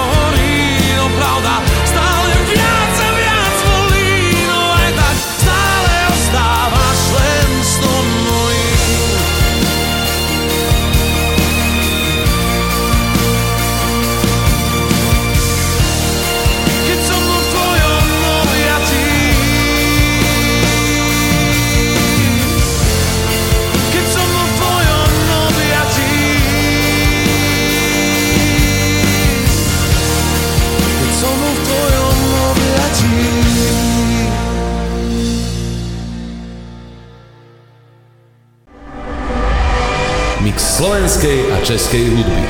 [41.19, 42.41] slovenskej a českej hudby.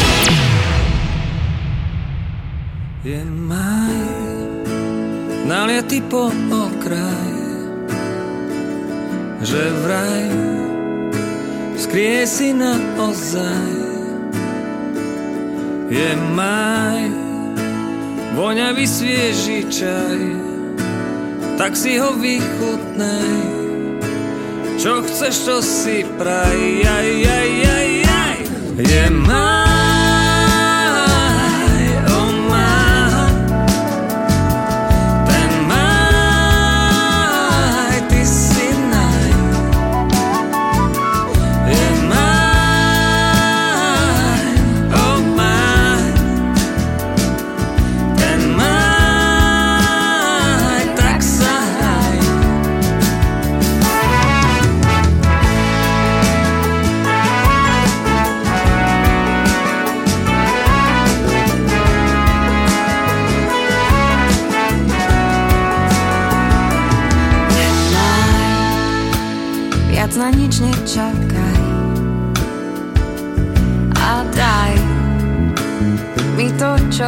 [3.02, 3.98] Je maj,
[5.50, 7.34] naliatý po okraj,
[9.42, 10.30] že vraj
[11.82, 13.74] skrie si na ozaj.
[15.90, 17.10] Je maj,
[18.38, 20.22] voňavý svieži čaj,
[21.58, 23.58] tak si ho vychutnej.
[24.78, 28.09] Čo chceš, to si praj, aj, aj, aj, aj.
[28.80, 29.79] Je maj,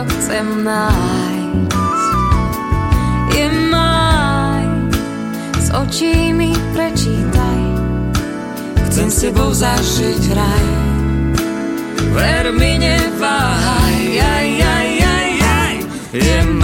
[0.01, 2.09] čo chcem nájsť.
[3.37, 4.65] Je maj
[5.61, 7.61] S očí mi prečítaj.
[8.89, 10.67] Chcem s tebou zažiť raj.
[12.17, 15.75] Ver mi neváhaj, aj, aj, aj, aj.
[16.17, 16.60] Je maj,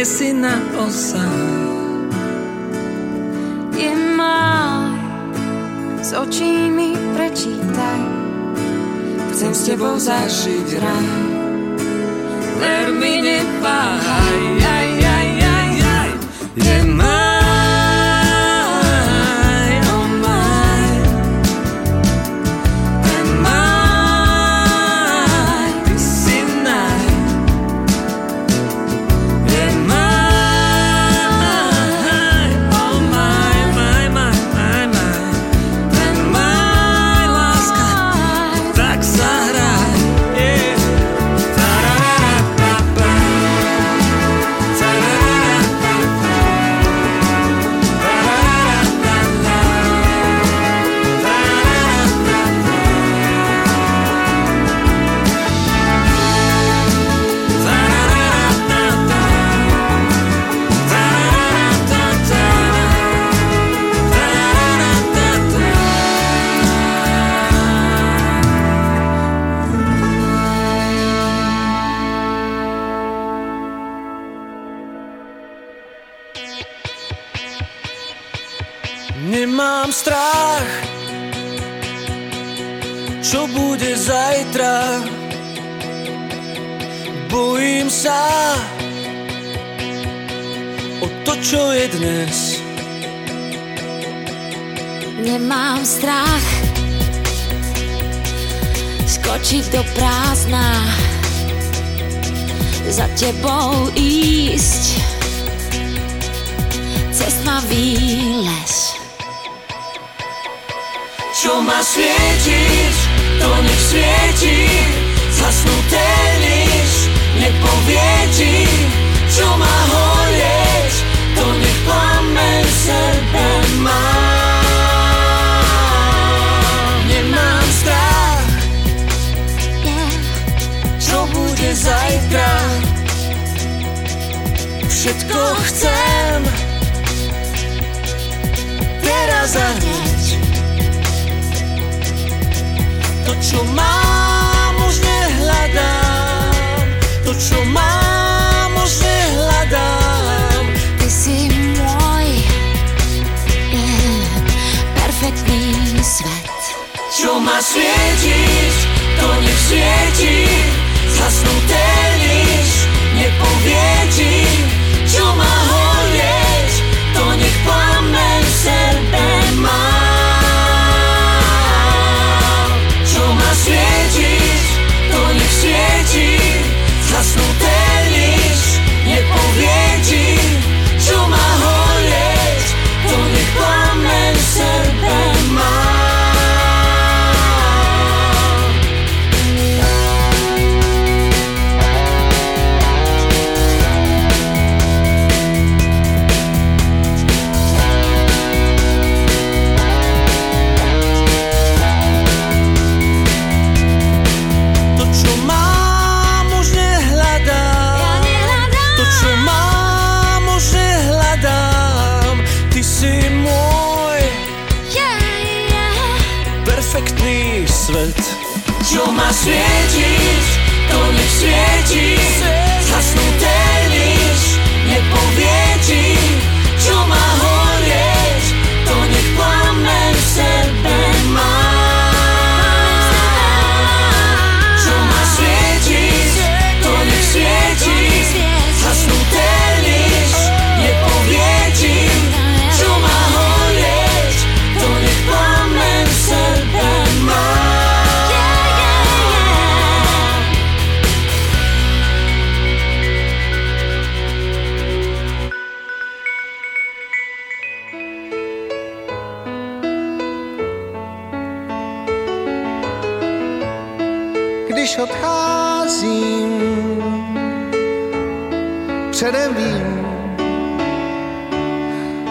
[0.00, 1.28] skrie si na osaj.
[3.76, 4.96] Je maj
[6.00, 8.02] S očí mi prečítaj.
[9.32, 11.08] Chcem s tebou zažiť raj.
[12.60, 14.59] Ver mi neváhaj,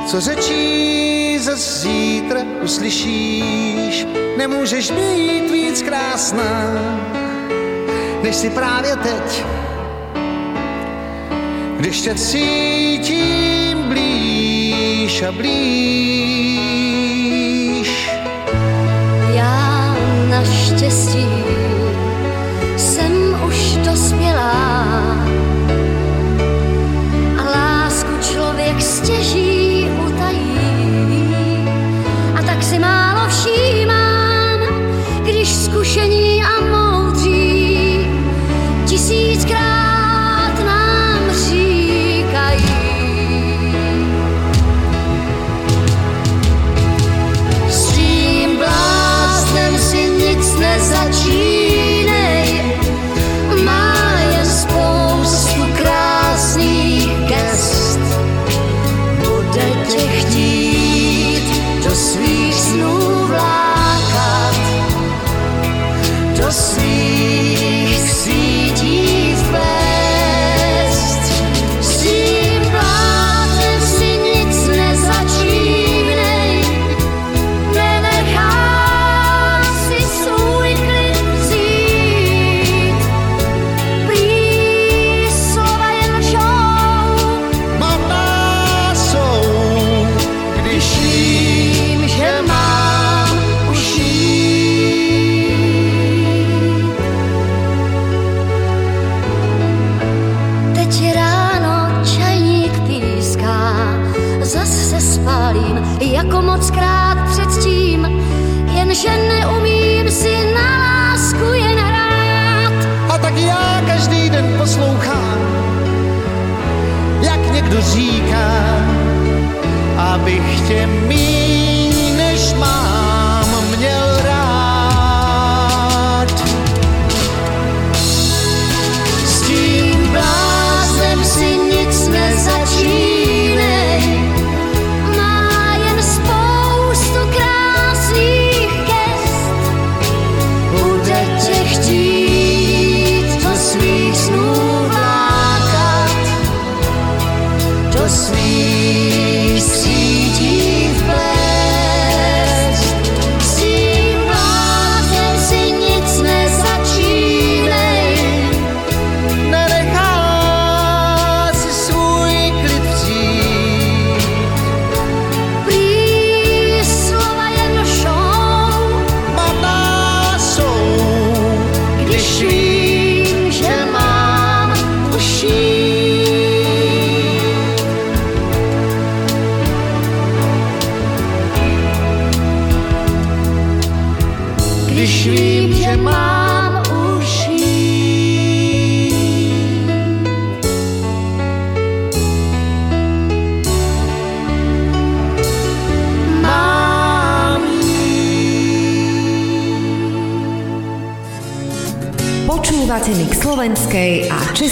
[0.09, 4.07] Co řečí ze zítra uslyšíš,
[4.37, 6.73] nemůžeš být víc krásná,
[8.23, 9.45] než si právě teď.
[11.77, 16.49] Když tě cítím blíž a blíž.
[19.33, 19.95] Já
[20.29, 21.27] naštěstí
[22.77, 25.15] jsem už dospělá
[27.37, 29.58] a lásku člověk stěží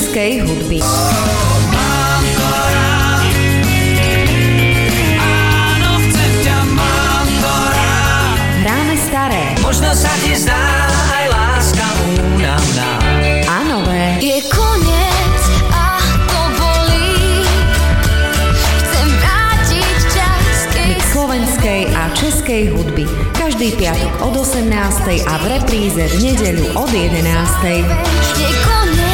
[0.08, 0.80] českej hudby.
[8.64, 10.64] Hráme staré Možno sa ti zdá
[11.12, 12.92] aj láska únavná.
[13.52, 14.24] a nové.
[14.24, 15.42] Je koniec
[15.76, 16.00] a
[16.32, 17.44] to bolí.
[18.88, 20.56] Chcem vrátiť čas,
[21.12, 23.04] slovenskej a českej hudby.
[23.36, 24.72] Každý piatok od 18.
[25.28, 27.84] a v repríze v nedeľu od 11.
[28.40, 29.07] je koniec,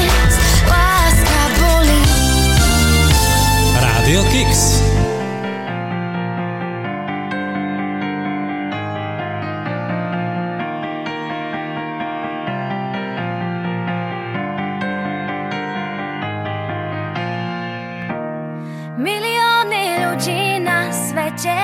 [19.00, 21.56] Milióny ľudí na svete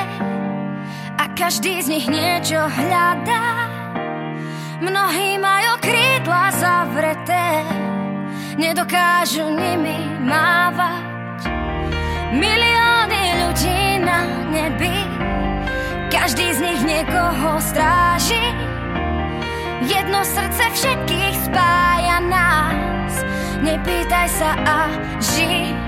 [1.20, 3.68] a každý z nich niečo hľadá.
[4.80, 7.68] Mnohí majú krídla zavreté,
[8.56, 9.59] nedokážu
[20.74, 23.14] všetkých spája nás,
[23.64, 24.80] nepýtaj sa a
[25.18, 25.79] žij.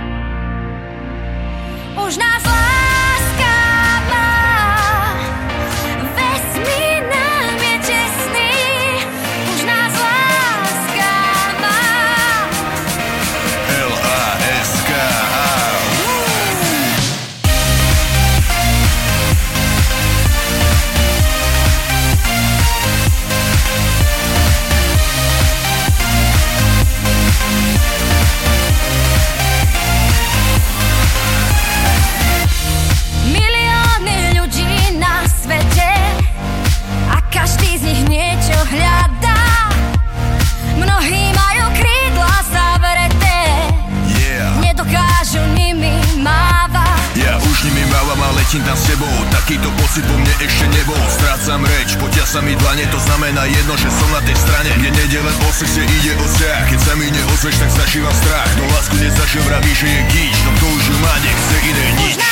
[48.51, 50.99] Letím tam s tebou Takýto pocit po mne ešte nebol.
[51.07, 54.75] Strácam reč, potia sa mi dlane To znamená jedno, že som na tej strane.
[54.75, 58.51] Mne nejde len o sexe, ide o vzťah Keď sa mi neozveš, tak zažívam strach.
[58.59, 62.30] No lásku nezažil, vraví, že je gíč No kto už ju má, nechce iné nič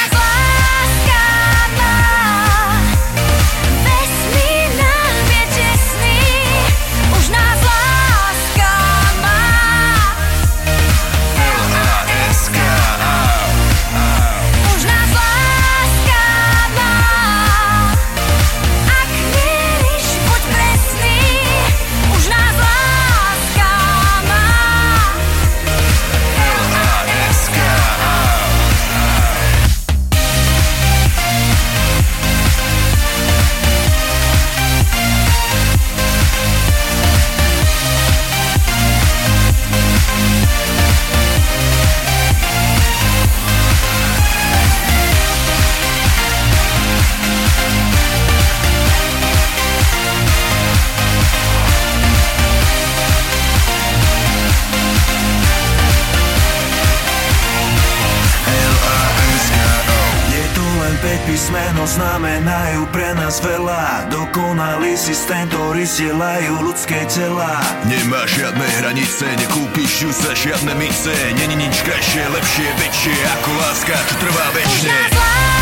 [65.10, 67.58] Dokonalý systém, ktorý sielajú ľudské tela.
[67.90, 71.10] Nemá žiadne hranice, nekúpiš ju za žiadne mince.
[71.34, 74.94] Není nič krajšie, lepšie, väčšie Ako láska, čo trvá väčšie.
[74.94, 75.59] Láska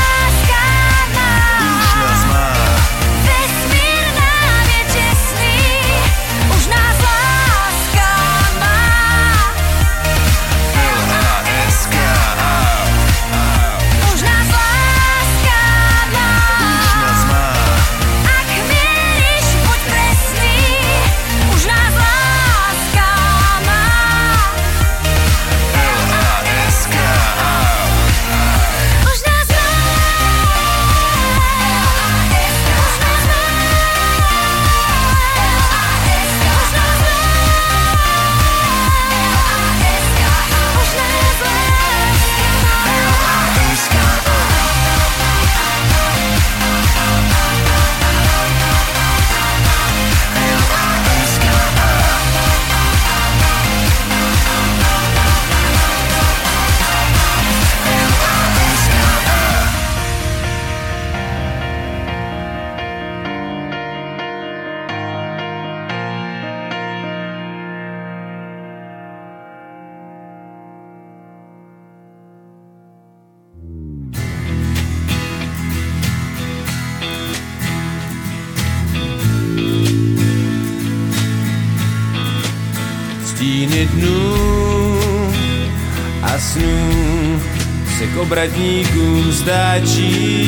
[88.48, 90.48] obratníkům stáčí.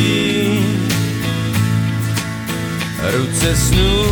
[3.12, 4.06] Ruce snů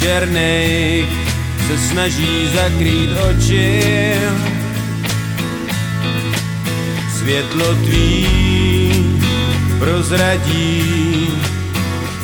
[0.00, 1.06] černej
[1.66, 3.82] se snaží zakrýt oči.
[7.18, 8.26] Světlo tvý
[9.78, 11.28] prozradí,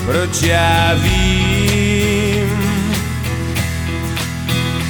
[0.05, 2.61] proč já vím.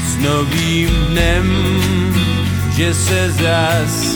[0.09, 1.47] S novým dnem,
[2.77, 4.10] že se zas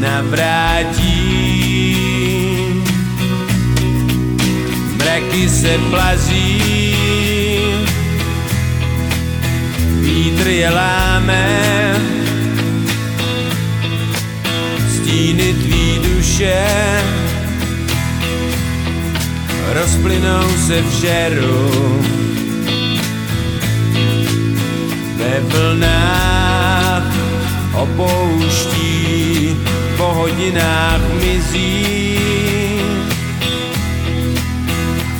[0.00, 1.96] navrátí.
[4.96, 6.94] Mraky se plazí,
[10.00, 11.46] vítr je láme,
[14.88, 17.00] stíny tvý duše
[19.72, 22.02] rozplynou se v žeru.
[25.16, 27.14] Ve vlnách
[27.74, 29.79] opouští, po
[30.14, 32.18] hodinách mizí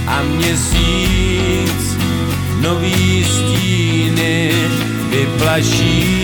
[0.07, 1.97] a měsíc
[2.61, 4.53] nový stíny
[5.11, 6.21] vyplaší.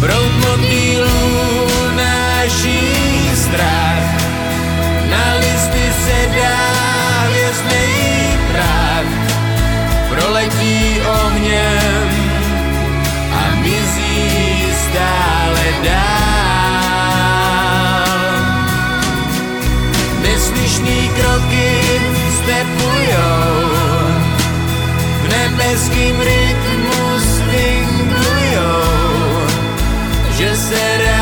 [0.00, 1.10] Proud motýlů
[1.96, 2.80] náší
[3.34, 4.22] strach,
[5.10, 6.58] na listy se dá
[7.28, 9.10] hvězdnej prach,
[10.08, 12.13] proletí ohněm
[15.82, 17.24] dál.
[20.22, 21.70] Neslyšný kroky
[22.38, 23.64] stepujou,
[25.22, 28.82] v nebeským rytmu swingujou,
[30.36, 31.13] že se ráno,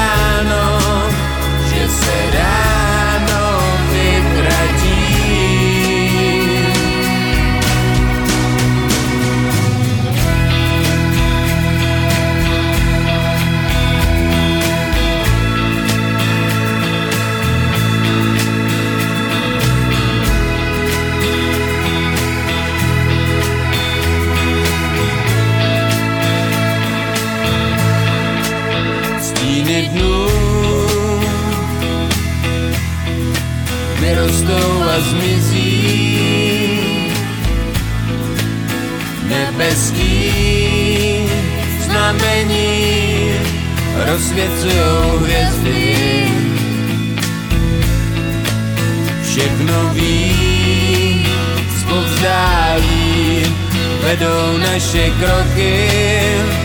[34.23, 35.83] vyrostou a zmizí.
[39.29, 40.35] Nebeský
[41.85, 43.33] znamení
[44.07, 45.97] rozsvěcujou hvězdy.
[49.23, 51.27] Všechno ví,
[51.81, 53.43] zpovzdálí,
[54.03, 56.62] vedou naše kroky.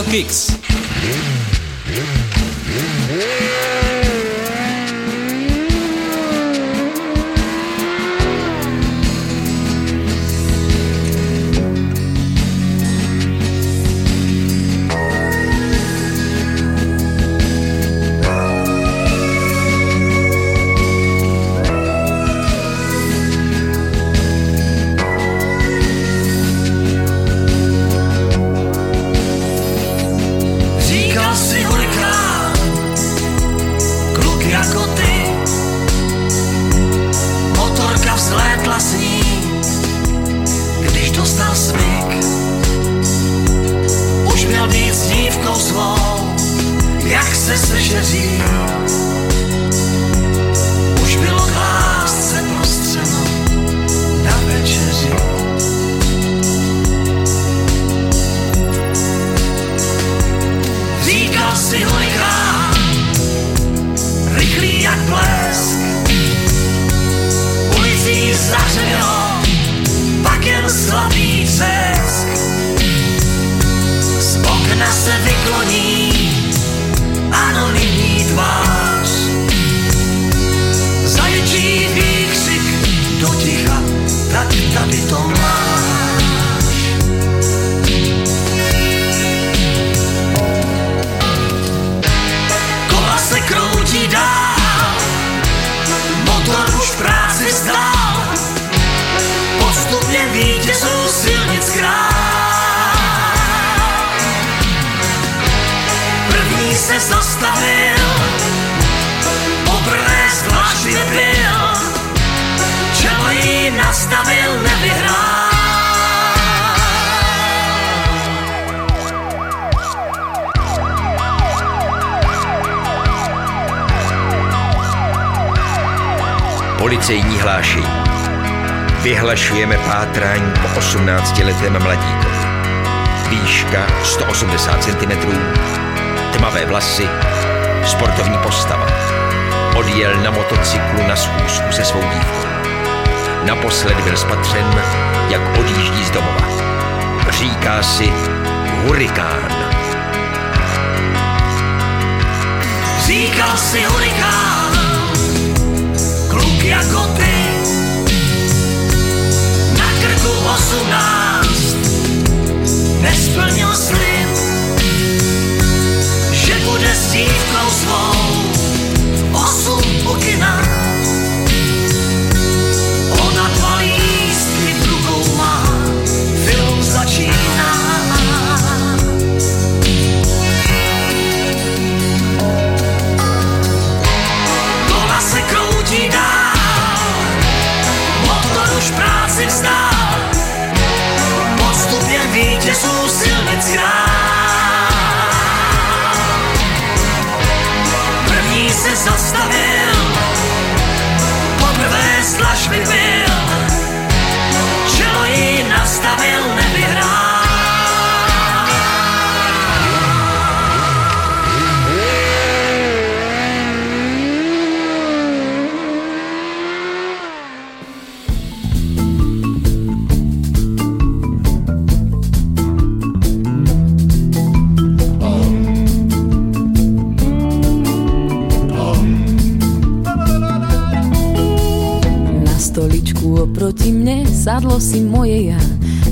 [0.00, 0.59] Radio Kicks.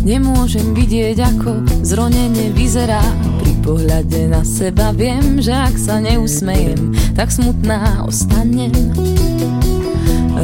[0.08, 3.04] Nemôžem vidieť, ako zronenie vyzerá.
[3.44, 8.72] Pri pohľade na seba viem, že ak sa neusmejem Tak smutná ostanem.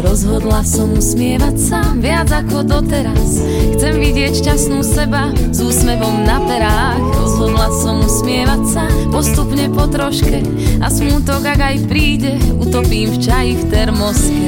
[0.04, 3.40] Rozhodla som usmievať sa viac ako doteraz.
[3.72, 7.00] Chcem vidieť šťastnú seba s úsmevom na perách.
[7.24, 10.44] Rozhodla som usmievať sa postupne po troške
[10.84, 14.44] A smutok, ak aj príde, utopím v čaji v termoske.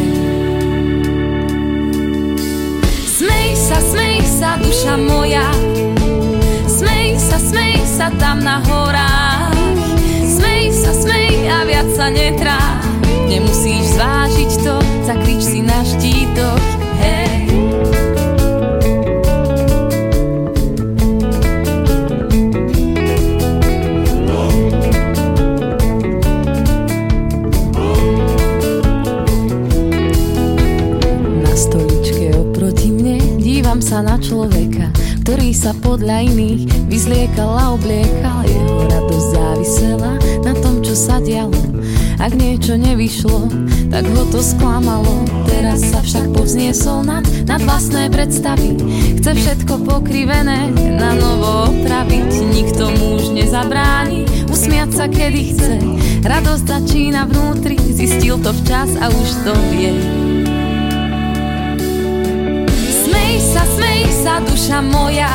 [3.16, 4.05] Smej sa, smej
[4.36, 5.48] sa, duša moja.
[6.68, 9.56] Smej sa, smej sa tam na horách.
[10.20, 12.60] Smej sa, smej a viac sa netrá
[13.26, 14.76] Nemusíš zvážiť to,
[15.08, 16.75] zakrič si na štítoch
[35.56, 38.44] sa podľa iných vyzliekal a obliekal.
[38.44, 40.12] Jeho radosť závisela
[40.44, 41.56] na tom, čo sa dialo.
[42.20, 43.48] Ak niečo nevyšlo,
[43.88, 45.24] tak ho to sklamalo.
[45.48, 48.76] Teraz sa však povzniesol nad, nad vlastné predstavy.
[49.16, 50.68] Chce všetko pokrivené,
[51.00, 52.30] na novo opraviť.
[52.52, 55.76] Nikto mu už nezabráni, usmiať sa kedy chce.
[56.20, 60.25] Radosť začína vnútri, zistil to včas a už to vie.
[64.40, 65.32] Duša moja,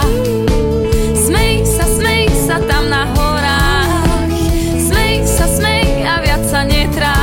[1.16, 4.30] smej sa, smej sa tam na horách.
[4.78, 7.16] Smej sa, smej a viac sa netrá,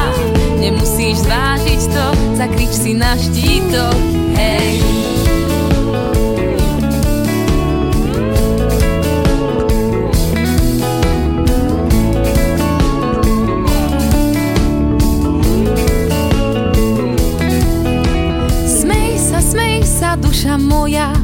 [0.59, 3.99] nemusíš zvážiť to, zakrič si na štítok,
[4.35, 4.83] hej.
[20.19, 21.15] Duša moja,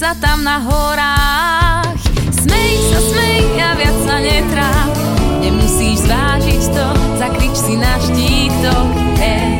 [0.00, 1.92] sa tam na horách.
[2.32, 4.96] Smej sa, smej a viac sa netráp,
[5.44, 6.86] nemusíš zvážiť to,
[7.20, 8.88] zakrič si na štítok,
[9.20, 9.59] hej.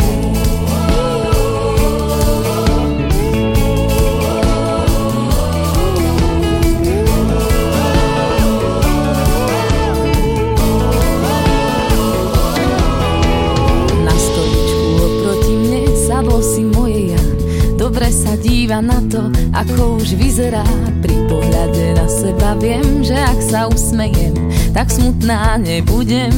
[18.81, 20.65] Na to, ako už vyzerá.
[21.05, 24.35] Pri pohľade na seba viem, že ak sa usmejem
[24.73, 26.33] Tak smutná nebudem.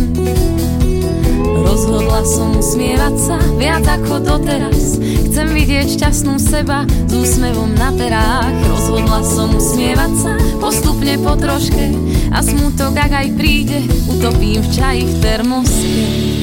[1.63, 4.99] Rozhodla som usmievať sa viac ako doteraz.
[5.31, 8.53] Chcem vidieť šťastnú seba s úsmevom na perách.
[8.69, 11.95] Rozhodla som usmievať sa postupne po troške
[12.35, 16.42] A smutok ak aj príde, utopím v čaji v termoske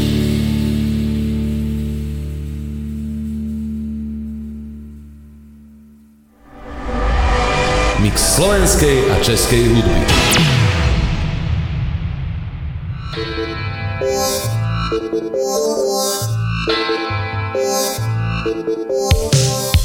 [8.19, 10.05] Slovenskej a českej hudby.
[18.59, 19.78] Stratila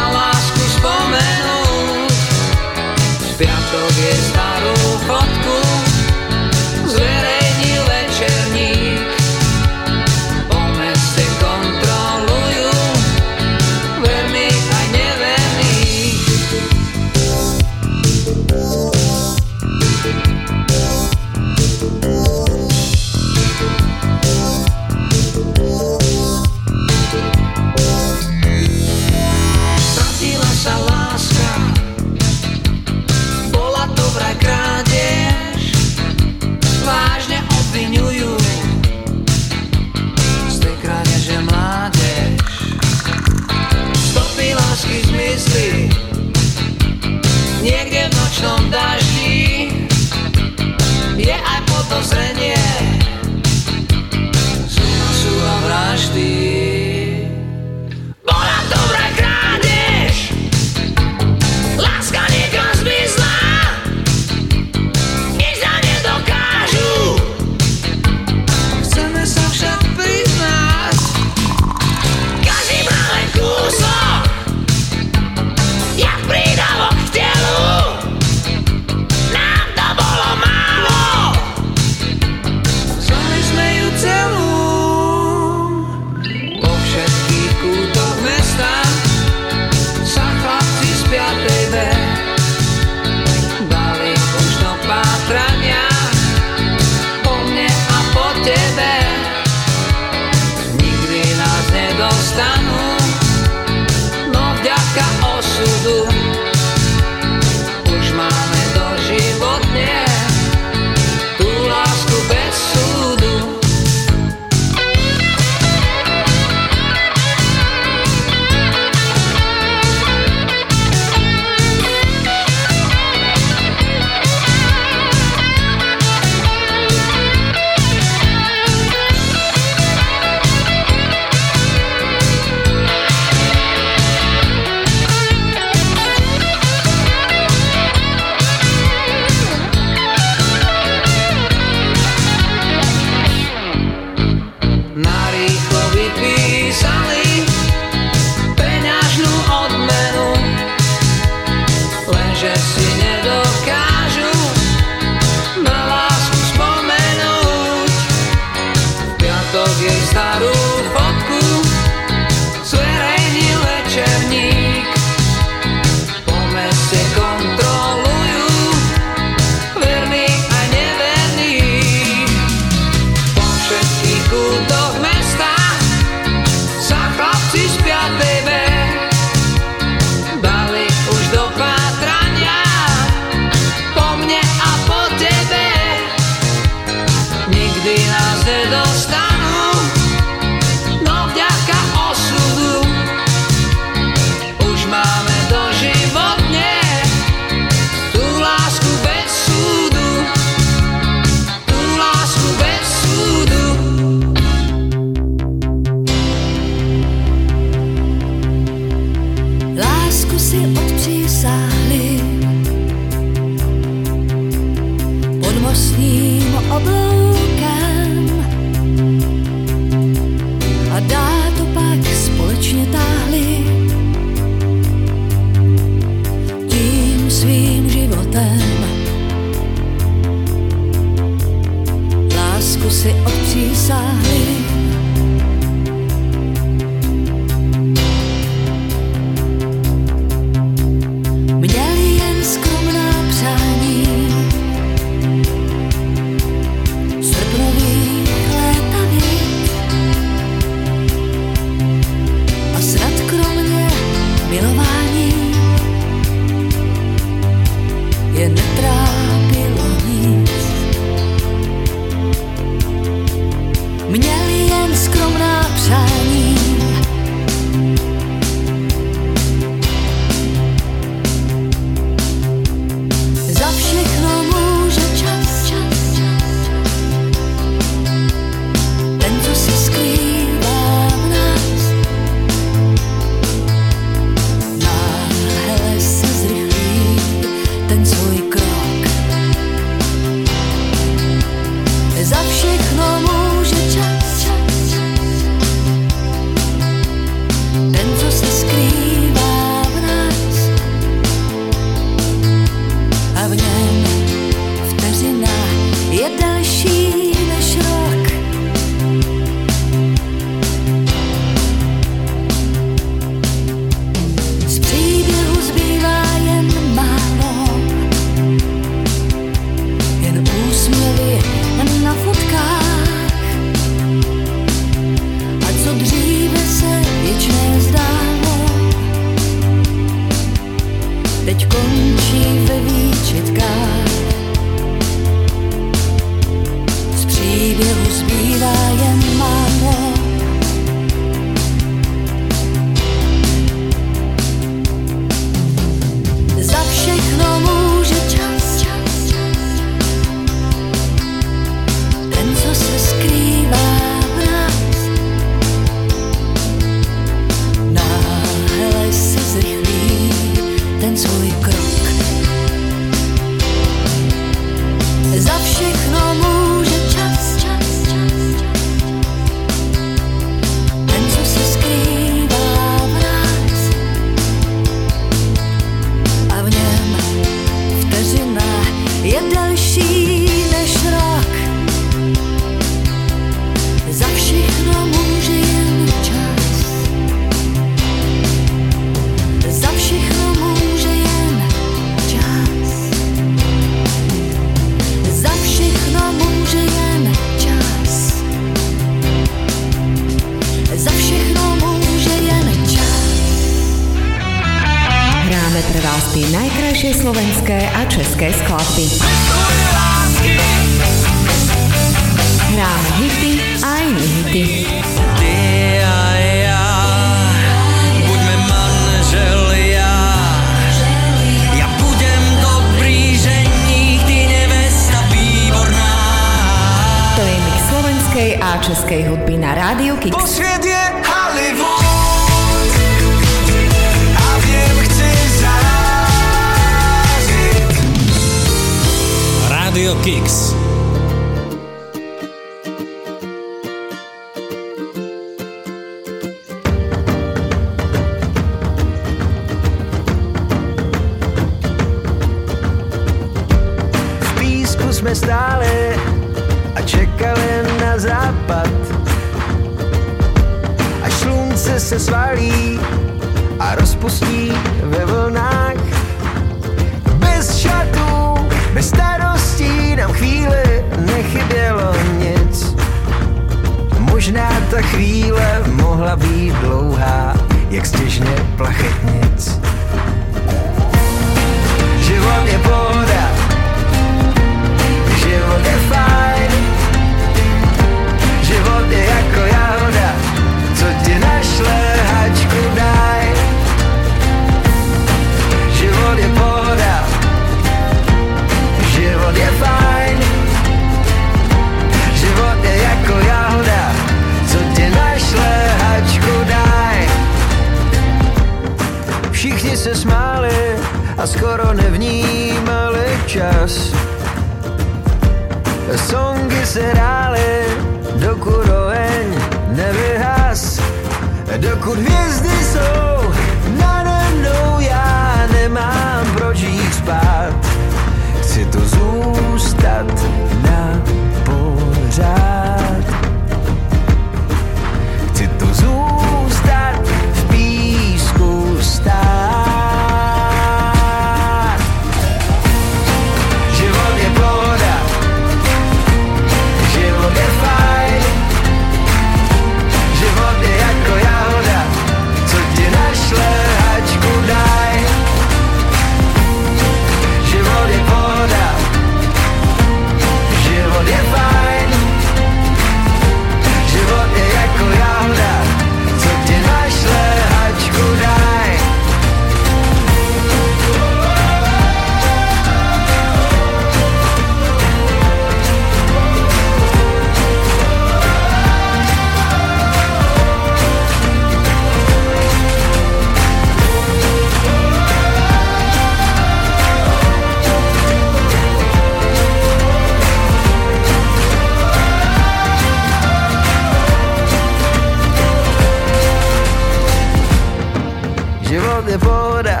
[598.88, 600.00] Život je pohoda,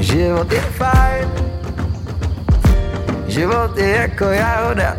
[0.00, 1.28] život je fajn,
[3.28, 4.96] život je jako jahoda,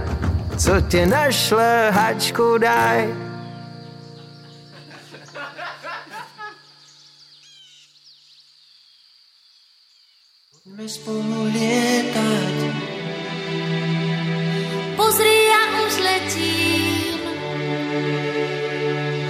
[0.58, 3.10] co ti našle, hačku daj.
[10.54, 12.58] Poďme spolu lietať.
[14.94, 17.20] Pozri, ja už letím.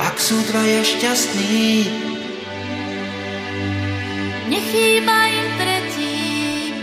[0.03, 2.06] Ak sú dvaja šťastní,
[4.47, 6.73] nechýba im predtým.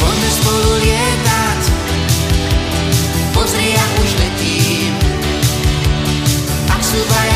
[0.00, 1.60] Poďme spolu lietať,
[3.36, 4.92] pozri, ja už letím.
[6.72, 7.29] Ak sú vaj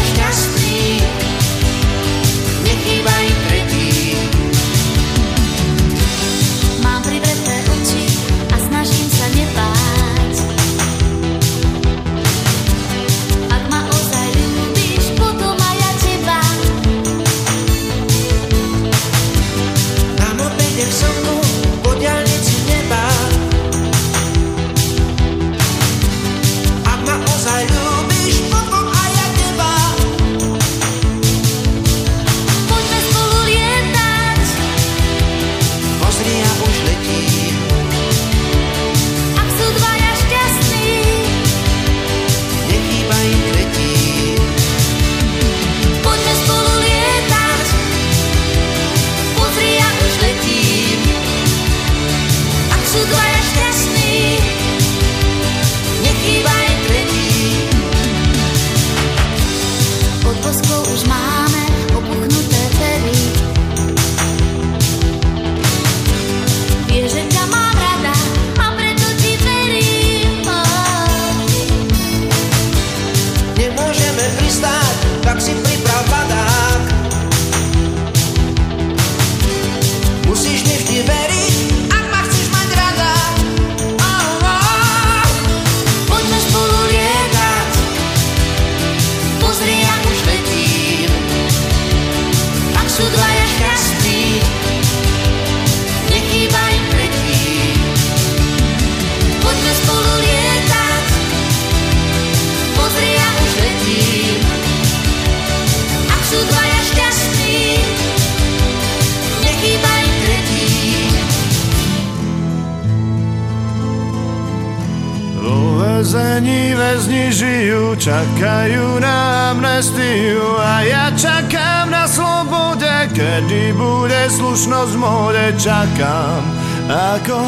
[118.05, 122.85] Čakajú na amnestiu a ja čakám na slobode,
[123.17, 125.47] kedy bude slušnosť v mode.
[125.57, 126.45] Čakám
[126.85, 127.41] ako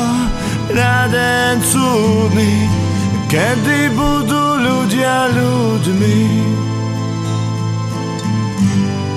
[0.72, 2.72] na deň cudný,
[3.28, 6.20] kedy budú ľudia ľuďmi.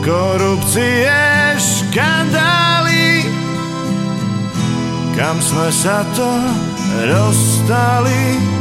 [0.04, 1.24] Korupcie,
[1.56, 3.24] škandály,
[5.16, 6.28] kam sme sa to
[7.08, 8.59] rozstali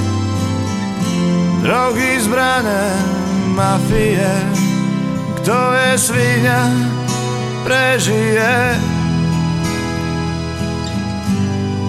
[1.69, 2.81] drogy, zbrane
[3.53, 4.33] mafie.
[5.37, 6.65] Kto je svinia,
[7.61, 8.73] prežije.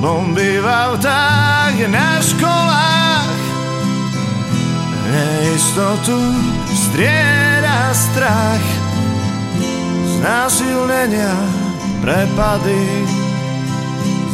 [0.03, 3.39] Bomby v autách, na školách,
[5.11, 6.19] neistotu
[6.75, 8.67] strieda strach.
[10.19, 11.35] Znásilnenia,
[12.03, 12.83] prepady,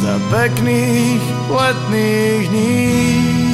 [0.02, 3.45] za pekných letných dní.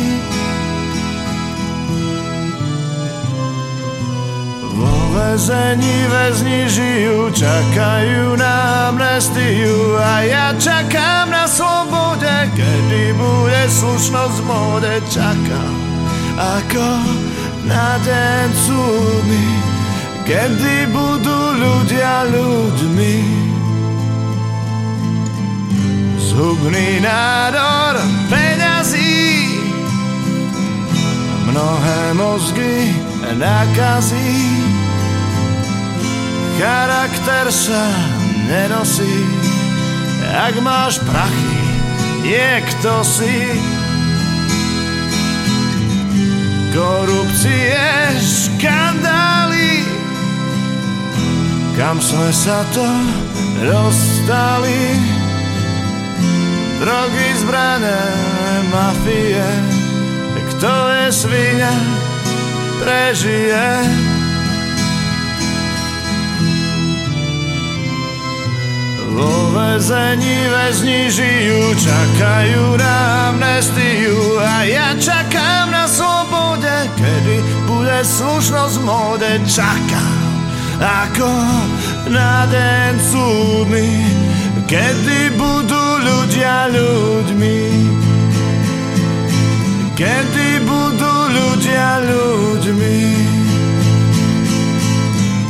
[5.32, 14.44] Väzení väzni žijú, čakajú na amnestiu a ja čakám na slobode, kedy bude slušnosť v
[14.44, 15.74] móde, čakám
[16.36, 16.84] ako
[17.64, 19.46] na deň súdny,
[20.28, 23.16] kedy budú ľudia ľuďmi.
[26.28, 29.48] Zhubný nádor peňazí,
[31.48, 32.92] mnohé mozgy
[33.32, 34.81] nakazí.
[36.60, 37.84] Charakter sa
[38.44, 39.16] nenosí,
[40.28, 41.56] ak máš prachy,
[42.20, 43.36] niekto si.
[46.72, 47.76] Korupcie,
[48.16, 49.84] škandály,
[51.76, 52.88] kam sme sa to
[53.60, 54.96] dostali.
[56.80, 58.00] Drogy, zbrané,
[58.72, 59.48] mafie,
[60.50, 61.76] kto je svinia,
[62.80, 64.11] prežije.
[69.12, 78.80] Vo väzení väzni žijú, čakajú na amnestiu a ja čakám na slobode, kedy bude slušnosť
[78.80, 79.30] v móde.
[79.44, 80.16] Čakám
[80.80, 81.28] ako
[82.08, 84.00] na deň súdny,
[84.64, 87.60] kedy budú ľudia ľuďmi.
[89.92, 93.00] Kedy budú ľudia ľuďmi.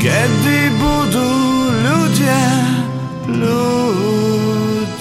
[0.03, 1.31] Kedy budú
[1.79, 2.62] ľudia ľuďmi.
[3.43, 4.93] Radio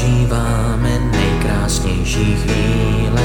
[0.00, 3.22] prožíváme nejkrásnější chvíle.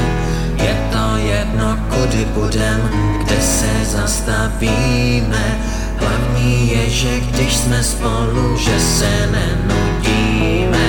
[0.56, 2.90] Je to jedno, kudy budem,
[3.24, 5.58] kde se zastavíme,
[5.96, 10.86] hlavní je, že když jsme spolu, že se nenudíme.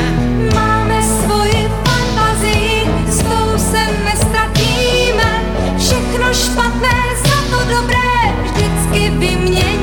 [0.55, 5.43] Máme svoji fantazii, s tou se nestratíme.
[5.77, 9.77] Všechno špatné za to dobré vždycky vyměníme.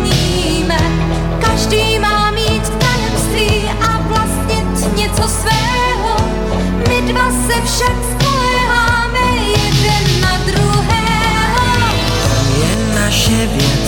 [7.06, 11.66] Dva se však spoléháme jeden na druhého.
[12.24, 13.83] To je naše věc,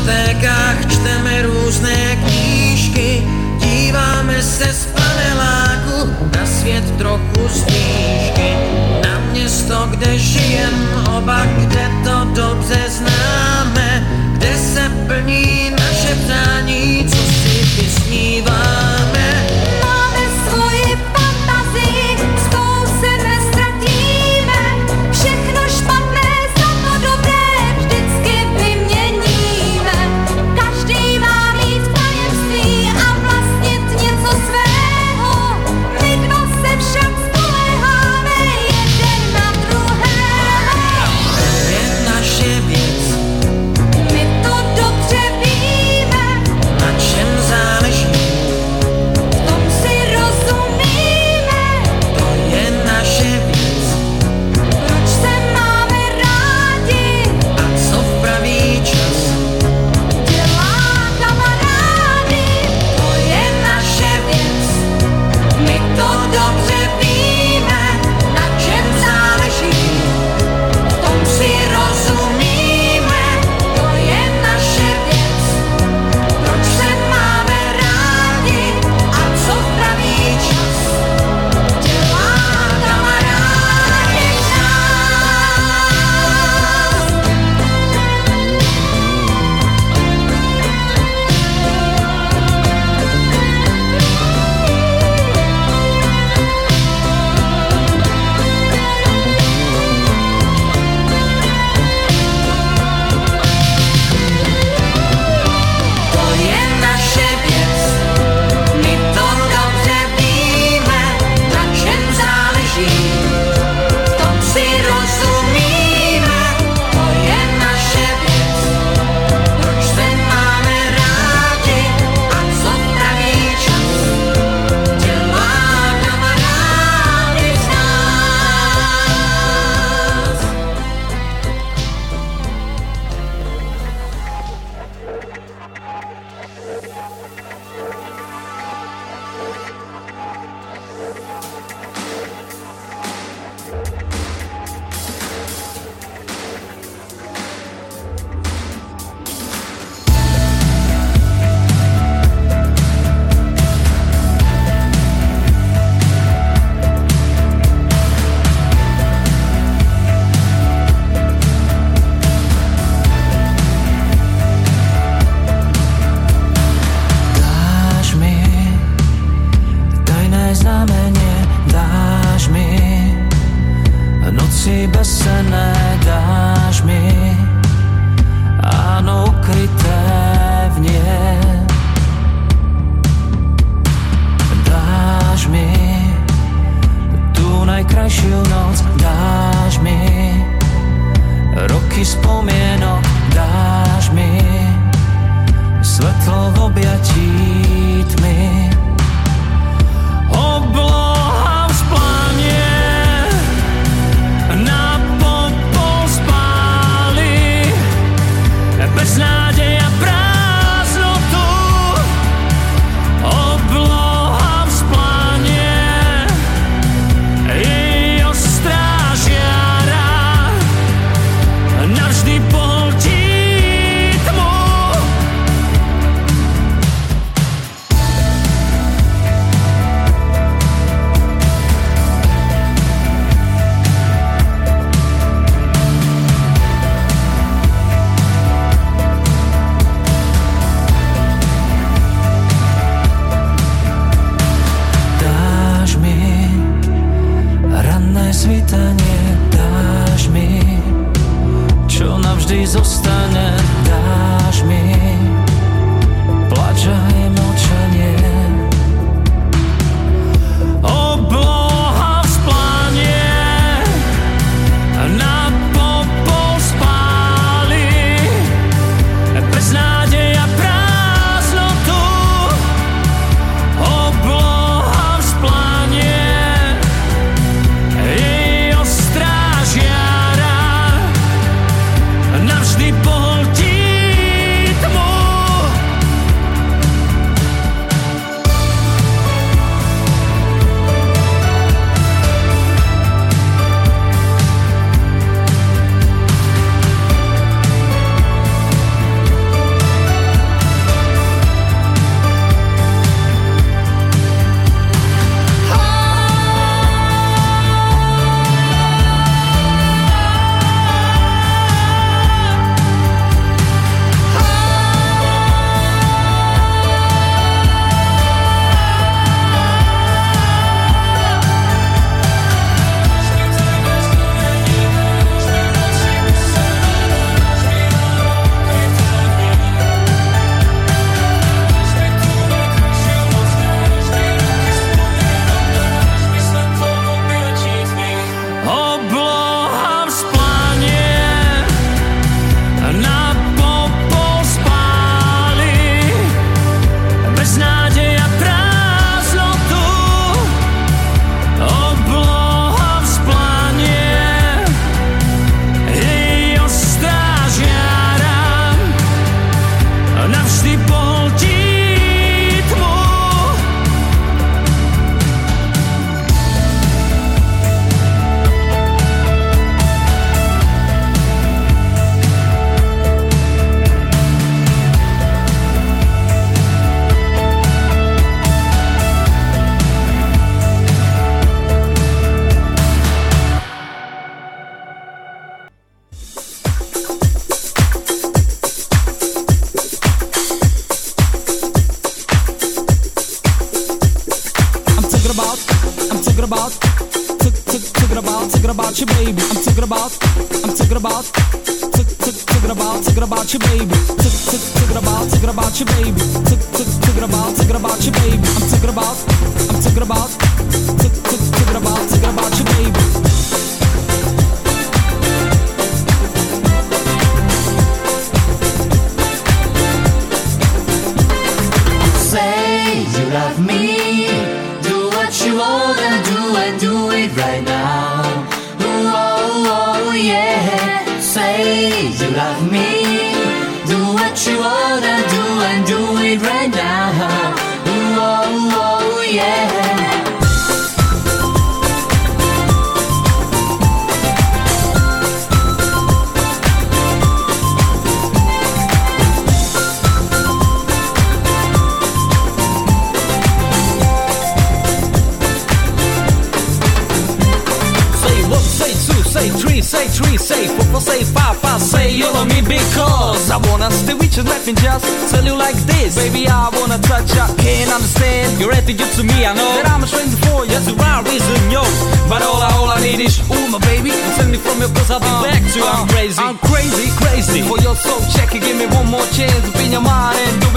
[0.00, 3.22] v diskotékách, čteme různé knížky,
[3.58, 8.50] díváme se z paneláku na svět trochu z výšky.
[9.04, 16.79] Na město, kde žijem oba, kde to dobře známe, kde se plní naše přání,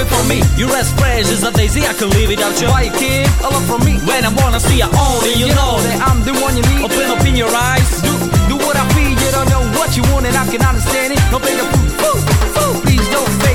[0.03, 0.43] it for me.
[0.59, 2.67] You're as fresh as a daisy, I can live without you.
[2.67, 5.34] Why keep a lot from me when I wanna see you only?
[5.39, 6.84] You know that I'm the one you need.
[6.84, 8.11] Open up in your eyes, do
[8.51, 9.15] do what I feel.
[9.23, 11.21] You don't know what you want and I can understand it.
[11.31, 11.65] No bigger
[11.99, 12.19] fool,
[12.55, 12.73] fool.
[12.84, 13.52] Please don't fake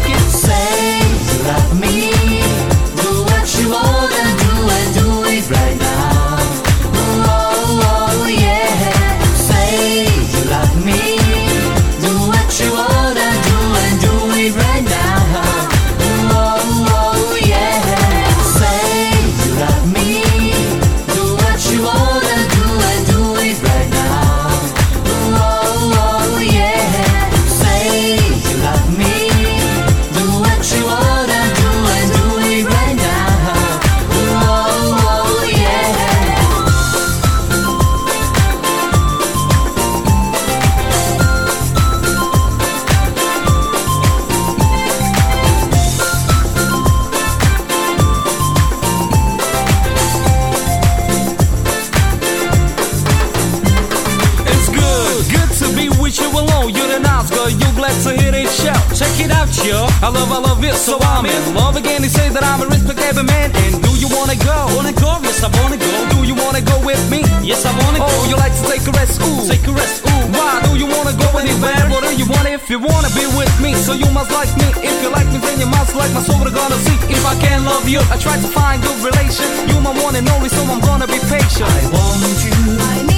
[62.38, 63.50] that I'm a respectable man.
[63.66, 64.70] And do you wanna go?
[64.78, 65.18] Wanna go?
[65.26, 65.90] Yes, I wanna go.
[66.14, 67.26] Do you wanna go with me?
[67.42, 68.06] Yes, I wanna go.
[68.06, 69.18] Oh, you like to take a rest?
[69.18, 70.06] Ooh, take a rest.
[70.06, 71.82] Ooh, why do you wanna go anywhere?
[71.90, 73.74] What do you want if you wanna be with me?
[73.74, 74.68] So you must like me.
[74.78, 76.38] If you like me, then you must like my soul.
[76.38, 78.00] We're gonna see if I can love you.
[78.14, 79.48] I try to find good relation.
[79.68, 81.66] You my one and only, so I'm gonna be patient.
[81.66, 82.54] I want you.
[82.78, 83.17] I need you.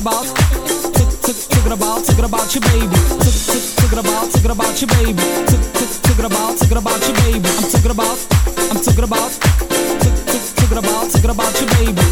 [0.00, 2.96] About, took, took, talking about, talking about your baby.
[3.20, 5.22] Took, took, talking about, talking about your baby.
[5.44, 7.48] Took, took, talking about, talking about your baby.
[7.50, 8.18] I'm talking about,
[8.70, 9.30] I'm talking about,
[10.00, 12.09] took, took, talking about, talking about your baby.